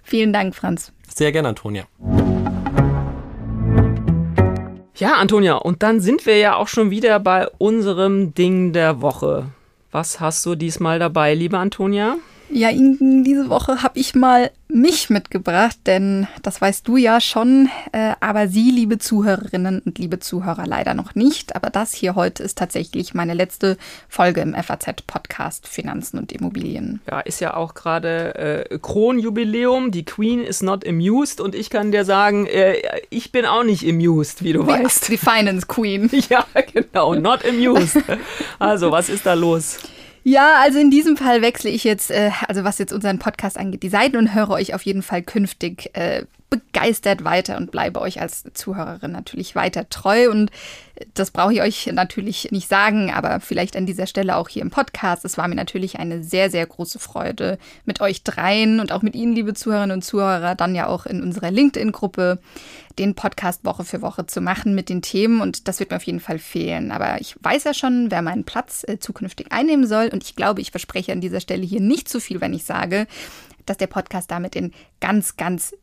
Vielen 0.02 0.34
Dank, 0.34 0.56
Franz. 0.56 0.92
Sehr 1.08 1.32
gerne, 1.32 1.50
Antonia. 1.50 1.84
Ja, 4.96 5.14
Antonia, 5.18 5.58
und 5.58 5.84
dann 5.84 6.00
sind 6.00 6.26
wir 6.26 6.40
ja 6.40 6.56
auch 6.56 6.68
schon 6.68 6.90
wieder 6.90 7.20
bei 7.20 7.48
unserem 7.60 8.34
Ding 8.34 8.74
der 8.74 9.04
Woche. 9.04 9.52
Was 9.92 10.20
hast 10.20 10.44
du 10.48 10.56
diesmal 10.56 10.98
dabei, 10.98 11.36
liebe 11.36 11.60
Antonia? 11.60 12.16
Ja, 12.50 12.70
Inken, 12.70 13.24
diese 13.24 13.50
Woche 13.50 13.84
habe 13.84 14.00
ich 14.00 14.16
mal 14.16 14.50
mich 14.72 15.10
mitgebracht, 15.10 15.78
denn 15.88 16.28
das 16.44 16.62
weißt 16.62 16.88
du 16.88 16.96
ja 16.96 17.20
schon, 17.20 17.70
äh, 17.92 18.14
aber 18.20 18.48
Sie, 18.48 18.70
liebe 18.70 19.00
Zuhörerinnen 19.00 19.82
und 19.84 19.98
liebe 19.98 20.20
Zuhörer, 20.20 20.66
leider 20.68 20.94
noch 20.94 21.16
nicht. 21.16 21.56
Aber 21.56 21.72
das 21.72 21.94
hier 21.94 22.14
heute 22.16 22.44
ist 22.44 22.58
tatsächlich 22.58 23.16
meine 23.16 23.34
letzte 23.34 23.78
Folge 24.08 24.42
im 24.42 24.54
FAZ-Podcast 24.54 25.68
Finanzen 25.68 26.20
und 26.20 26.32
Immobilien. 26.32 27.02
Ja, 27.10 27.20
ist 27.22 27.42
ja 27.42 27.56
auch 27.56 27.74
gerade 27.74 28.68
äh, 28.70 28.78
Kronjubiläum. 28.78 29.92
Die 29.92 30.06
Queen 30.06 30.42
is 30.42 30.62
not 30.62 30.88
amused 30.88 31.42
und 31.42 31.56
ich 31.56 31.72
kann 31.72 31.92
dir 31.92 32.06
sagen, 32.06 32.46
äh, 32.46 32.76
ich 33.10 33.32
bin 33.32 33.46
auch 33.46 33.64
nicht 33.64 33.88
amused, 33.90 34.44
wie 34.44 34.54
du 34.54 34.68
wie, 34.68 34.72
weißt. 34.72 35.10
Die 35.10 35.18
Finance 35.18 35.66
Queen. 35.66 36.12
ja, 36.30 36.46
genau, 36.72 37.16
not 37.16 37.44
amused. 37.44 37.98
also, 38.60 38.92
was 38.92 39.10
ist 39.10 39.26
da 39.26 39.34
los? 39.34 39.80
Ja, 40.24 40.56
also 40.62 40.80
in 40.80 40.92
diesem 40.92 41.18
Fall 41.18 41.42
wechsle 41.42 41.70
ich 41.70 41.84
jetzt, 41.84 42.12
äh, 42.12 42.32
also 42.48 42.64
was 42.64 42.78
jetzt 42.78 42.94
unseren 42.94 43.20
Podcast 43.20 43.58
angeht, 43.58 43.84
die 43.84 43.90
Seiten 43.90 44.18
und 44.18 44.34
höre 44.34 44.52
euch 44.52 44.74
auf 44.74 44.82
jeden 44.84 45.02
Fall 45.02 45.22
künftig 45.22 45.90
äh, 45.94 46.26
begeistert 46.50 47.24
weiter 47.24 47.58
und 47.58 47.72
bleibe 47.72 48.02
euch 48.02 48.20
als 48.22 48.44
Zuhörerin 48.54 49.12
natürlich 49.12 49.56
weiter 49.56 49.88
treu. 49.90 50.30
Und 50.30 50.52
das 51.14 51.32
brauche 51.32 51.54
ich 51.54 51.62
euch 51.62 51.88
natürlich 51.94 52.52
nicht 52.52 52.68
sagen, 52.68 53.12
aber 53.12 53.40
vielleicht 53.40 53.76
an 53.76 53.86
dieser 53.86 54.08
Stelle 54.08 54.36
auch 54.36 54.50
hier 54.50 54.64
im 54.64 54.72
Podcast. 54.72 55.26
Es 55.26 55.38
war 55.38 55.48
mir 55.48 55.56
natürlich 55.56 56.00
eine 56.00 56.24
sehr, 56.24 56.50
sehr 56.50 56.66
große 56.66 57.00
Freude 57.00 57.58
mit 57.86 58.02
euch 58.02 58.24
dreien 58.24 58.80
und 58.80 58.92
auch 58.92 59.02
mit 59.02 59.16
Ihnen, 59.16 59.34
liebe 59.34 59.54
Zuhörerinnen 59.54 59.98
und 59.98 60.02
Zuhörer, 60.02 60.56
dann 60.56 60.76
ja 60.76 60.88
auch 60.88 61.06
in 61.06 61.22
unserer 61.22 61.52
LinkedIn-Gruppe 61.52 62.40
den 62.98 63.16
Podcast 63.16 63.64
Woche 63.64 63.86
für 63.86 64.02
Woche 64.02 64.26
zu 64.26 64.42
machen 64.42 64.76
mit 64.76 64.90
den 64.90 65.02
Themen. 65.02 65.42
Und 65.42 65.68
das 65.68 65.80
wird 65.80 65.92
mir 65.92 65.98
auf 65.98 66.04
jeden 66.04 66.20
Fall 66.20 66.40
fehlen. 66.40 66.92
Aber 66.92 67.22
ich 67.22 67.36
weiß 67.42 67.64
ja 67.64 67.74
schon, 67.74 68.10
wer 68.10 68.22
meinen 68.22 68.44
Platz 68.44 68.84
äh, 68.88 69.00
zukünftig 69.00 69.52
einnehmen 69.52 69.88
soll. 69.88 70.10
Und 70.12 70.24
ich 70.24 70.36
glaube, 70.36 70.62
ich 70.62 70.72
verspreche 70.72 71.12
an 71.12 71.22
dieser 71.22 71.40
Stelle 71.40 71.64
hier 71.64 71.82
nicht 71.82 72.10
zu 72.10 72.20
viel, 72.20 72.42
wenn 72.42 72.54
ich 72.54 72.66
sage, 72.66 73.08
dass 73.66 73.78
der 73.78 73.88
Podcast 73.88 74.32
damit 74.32 74.56
in 74.56 74.74
ganz, 75.00 75.38
ganz 75.38 75.76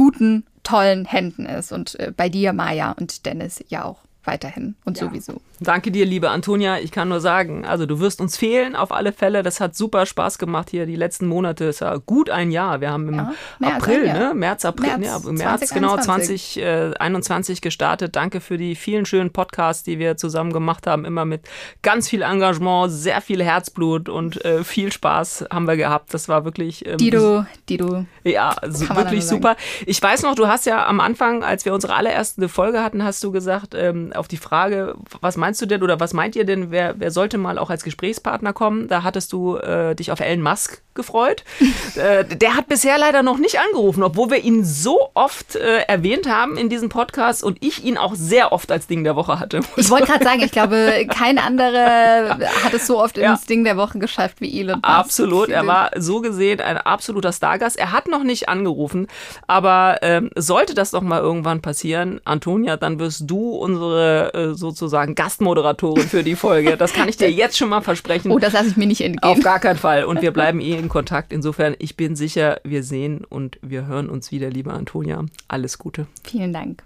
guten, 0.00 0.46
tollen 0.62 1.04
Händen 1.04 1.44
ist. 1.44 1.72
Und 1.72 2.00
äh, 2.00 2.10
bei 2.16 2.30
dir, 2.30 2.54
Maja 2.54 2.92
und 2.92 3.26
Dennis, 3.26 3.62
ja 3.68 3.84
auch 3.84 3.98
weiterhin 4.30 4.76
und 4.84 5.00
ja. 5.00 5.06
sowieso. 5.06 5.40
Danke 5.62 5.90
dir, 5.90 6.06
liebe 6.06 6.30
Antonia. 6.30 6.78
Ich 6.78 6.90
kann 6.90 7.08
nur 7.08 7.20
sagen, 7.20 7.66
also 7.66 7.84
du 7.84 8.00
wirst 8.00 8.20
uns 8.20 8.36
fehlen 8.36 8.74
auf 8.74 8.92
alle 8.92 9.12
Fälle. 9.12 9.42
Das 9.42 9.60
hat 9.60 9.76
super 9.76 10.06
Spaß 10.06 10.38
gemacht 10.38 10.70
hier 10.70 10.86
die 10.86 10.96
letzten 10.96 11.26
Monate. 11.26 11.66
Es 11.66 11.82
war 11.82 11.98
gut 11.98 12.30
ein 12.30 12.50
Jahr. 12.50 12.80
Wir 12.80 12.90
haben 12.90 13.08
im 13.08 13.14
ja, 13.14 13.34
April, 13.60 14.04
ne? 14.04 14.32
März, 14.34 14.64
April, 14.64 14.96
März, 14.98 15.24
ja, 15.24 15.32
März 15.32 15.68
2021. 15.68 15.74
genau 15.74 15.96
2021 15.98 17.58
äh, 17.58 17.60
gestartet. 17.60 18.16
Danke 18.16 18.40
für 18.40 18.56
die 18.56 18.74
vielen 18.74 19.04
schönen 19.04 19.32
Podcasts, 19.32 19.82
die 19.82 19.98
wir 19.98 20.16
zusammen 20.16 20.52
gemacht 20.52 20.86
haben. 20.86 21.04
Immer 21.04 21.24
mit 21.24 21.42
ganz 21.82 22.08
viel 22.08 22.22
Engagement, 22.22 22.90
sehr 22.90 23.20
viel 23.20 23.42
Herzblut 23.42 24.08
und 24.08 24.42
äh, 24.44 24.64
viel 24.64 24.92
Spaß 24.92 25.46
haben 25.52 25.66
wir 25.66 25.76
gehabt. 25.76 26.14
Das 26.14 26.28
war 26.28 26.46
wirklich. 26.46 26.86
Ähm, 26.86 26.96
Dido, 26.96 27.44
Dido. 27.68 28.06
Ja, 28.24 28.56
so, 28.66 28.88
wirklich 28.96 29.26
super. 29.26 29.56
Ich 29.84 30.02
weiß 30.02 30.22
noch, 30.22 30.34
du 30.34 30.46
hast 30.48 30.64
ja 30.64 30.86
am 30.86 31.00
Anfang, 31.00 31.42
als 31.42 31.66
wir 31.66 31.74
unsere 31.74 31.94
allererste 31.94 32.48
Folge 32.48 32.82
hatten, 32.82 33.04
hast 33.04 33.22
du 33.22 33.30
gesagt, 33.30 33.74
ähm, 33.74 34.12
auf 34.20 34.28
die 34.28 34.36
Frage, 34.36 34.94
was 35.20 35.36
meinst 35.36 35.60
du 35.60 35.66
denn 35.66 35.82
oder 35.82 35.98
was 35.98 36.12
meint 36.12 36.36
ihr 36.36 36.44
denn, 36.44 36.70
wer, 36.70 36.94
wer 36.98 37.10
sollte 37.10 37.38
mal 37.38 37.58
auch 37.58 37.70
als 37.70 37.82
Gesprächspartner 37.82 38.52
kommen? 38.52 38.86
Da 38.86 39.02
hattest 39.02 39.32
du 39.32 39.56
äh, 39.56 39.96
dich 39.96 40.12
auf 40.12 40.20
Elon 40.20 40.42
Musk 40.42 40.82
gefreut. 40.94 41.44
äh, 41.96 42.24
der 42.24 42.56
hat 42.56 42.68
bisher 42.68 42.98
leider 42.98 43.22
noch 43.22 43.38
nicht 43.38 43.58
angerufen, 43.58 44.02
obwohl 44.02 44.30
wir 44.30 44.38
ihn 44.38 44.64
so 44.64 45.10
oft 45.14 45.56
äh, 45.56 45.80
erwähnt 45.88 46.28
haben 46.28 46.56
in 46.56 46.68
diesem 46.68 46.88
Podcast 46.88 47.42
und 47.42 47.58
ich 47.60 47.82
ihn 47.84 47.96
auch 47.96 48.14
sehr 48.14 48.52
oft 48.52 48.70
als 48.70 48.86
Ding 48.86 49.02
der 49.04 49.16
Woche 49.16 49.40
hatte. 49.40 49.60
Ich 49.76 49.88
wollte 49.90 50.06
gerade 50.06 50.24
sagen, 50.24 50.42
ich 50.42 50.52
glaube, 50.52 51.06
kein 51.08 51.38
anderer 51.38 52.38
hat 52.64 52.74
es 52.74 52.86
so 52.86 53.02
oft 53.02 53.16
ja. 53.16 53.32
ins 53.32 53.46
Ding 53.46 53.64
der 53.64 53.76
Woche 53.76 53.98
geschafft 53.98 54.40
wie 54.40 54.60
Elon 54.60 54.80
Musk. 54.80 54.88
Absolut, 54.88 55.48
er 55.48 55.66
war 55.66 55.90
so 55.96 56.20
gesehen 56.20 56.60
ein 56.60 56.76
absoluter 56.76 57.32
Stargast. 57.32 57.78
Er 57.78 57.92
hat 57.92 58.08
noch 58.08 58.22
nicht 58.22 58.48
angerufen, 58.48 59.06
aber 59.46 59.98
ähm, 60.02 60.30
sollte 60.36 60.74
das 60.74 60.90
doch 60.90 61.02
mal 61.02 61.20
irgendwann 61.20 61.62
passieren, 61.62 62.20
Antonia, 62.24 62.76
dann 62.76 62.98
wirst 62.98 63.22
du 63.26 63.50
unsere 63.52 63.99
äh, 64.00 64.54
sozusagen 64.54 65.14
Gastmoderatorin 65.14 66.08
für 66.08 66.22
die 66.22 66.36
Folge. 66.36 66.76
Das 66.76 66.92
kann 66.92 67.08
ich 67.08 67.16
dir 67.16 67.30
jetzt 67.30 67.56
schon 67.56 67.68
mal 67.68 67.80
versprechen. 67.80 68.30
Oh, 68.30 68.38
das 68.38 68.52
lasse 68.52 68.68
ich 68.68 68.76
mir 68.76 68.86
nicht 68.86 69.02
entgehen. 69.02 69.30
Auf 69.30 69.40
gar 69.40 69.60
keinen 69.60 69.78
Fall. 69.78 70.04
Und 70.04 70.22
wir 70.22 70.32
bleiben 70.32 70.60
eh 70.60 70.76
in 70.76 70.88
Kontakt. 70.88 71.32
Insofern, 71.32 71.74
ich 71.78 71.96
bin 71.96 72.16
sicher, 72.16 72.60
wir 72.64 72.82
sehen 72.82 73.24
und 73.28 73.58
wir 73.62 73.86
hören 73.86 74.08
uns 74.08 74.32
wieder, 74.32 74.50
liebe 74.50 74.72
Antonia. 74.72 75.24
Alles 75.48 75.78
Gute. 75.78 76.06
Vielen 76.24 76.52
Dank. 76.52 76.82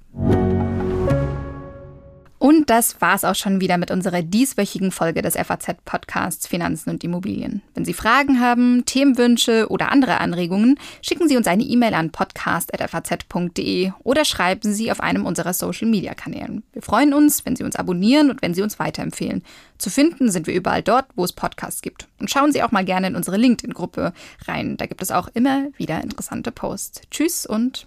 Und 2.44 2.68
das 2.68 3.00
war's 3.00 3.24
auch 3.24 3.36
schon 3.36 3.62
wieder 3.62 3.78
mit 3.78 3.90
unserer 3.90 4.20
dieswöchigen 4.20 4.90
Folge 4.92 5.22
des 5.22 5.34
FAZ-Podcasts 5.34 6.46
Finanzen 6.46 6.90
und 6.90 7.02
Immobilien. 7.02 7.62
Wenn 7.72 7.86
Sie 7.86 7.94
Fragen 7.94 8.38
haben, 8.38 8.84
Themenwünsche 8.84 9.68
oder 9.70 9.90
andere 9.90 10.20
Anregungen, 10.20 10.78
schicken 11.00 11.26
Sie 11.26 11.38
uns 11.38 11.46
eine 11.46 11.62
E-Mail 11.62 11.94
an 11.94 12.10
podcast.faz.de 12.10 13.92
oder 14.02 14.26
schreiben 14.26 14.74
Sie 14.74 14.92
auf 14.92 15.00
einem 15.00 15.24
unserer 15.24 15.54
Social-Media-Kanälen. 15.54 16.64
Wir 16.74 16.82
freuen 16.82 17.14
uns, 17.14 17.46
wenn 17.46 17.56
Sie 17.56 17.64
uns 17.64 17.76
abonnieren 17.76 18.28
und 18.28 18.42
wenn 18.42 18.52
Sie 18.52 18.60
uns 18.60 18.78
weiterempfehlen. 18.78 19.42
Zu 19.78 19.88
finden 19.88 20.30
sind 20.30 20.46
wir 20.46 20.52
überall 20.52 20.82
dort, 20.82 21.06
wo 21.14 21.24
es 21.24 21.32
Podcasts 21.32 21.80
gibt. 21.80 22.08
Und 22.20 22.30
schauen 22.30 22.52
Sie 22.52 22.62
auch 22.62 22.72
mal 22.72 22.84
gerne 22.84 23.06
in 23.06 23.16
unsere 23.16 23.38
LinkedIn-Gruppe 23.38 24.12
rein. 24.46 24.76
Da 24.76 24.84
gibt 24.84 25.00
es 25.00 25.12
auch 25.12 25.28
immer 25.32 25.68
wieder 25.78 26.02
interessante 26.02 26.52
Posts. 26.52 27.00
Tschüss 27.10 27.46
und 27.46 27.86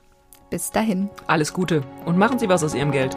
bis 0.50 0.72
dahin. 0.72 1.12
Alles 1.28 1.54
Gute 1.54 1.84
und 2.06 2.18
machen 2.18 2.40
Sie 2.40 2.50
was 2.50 2.64
aus 2.64 2.74
Ihrem 2.74 2.92
Geld. 2.92 3.16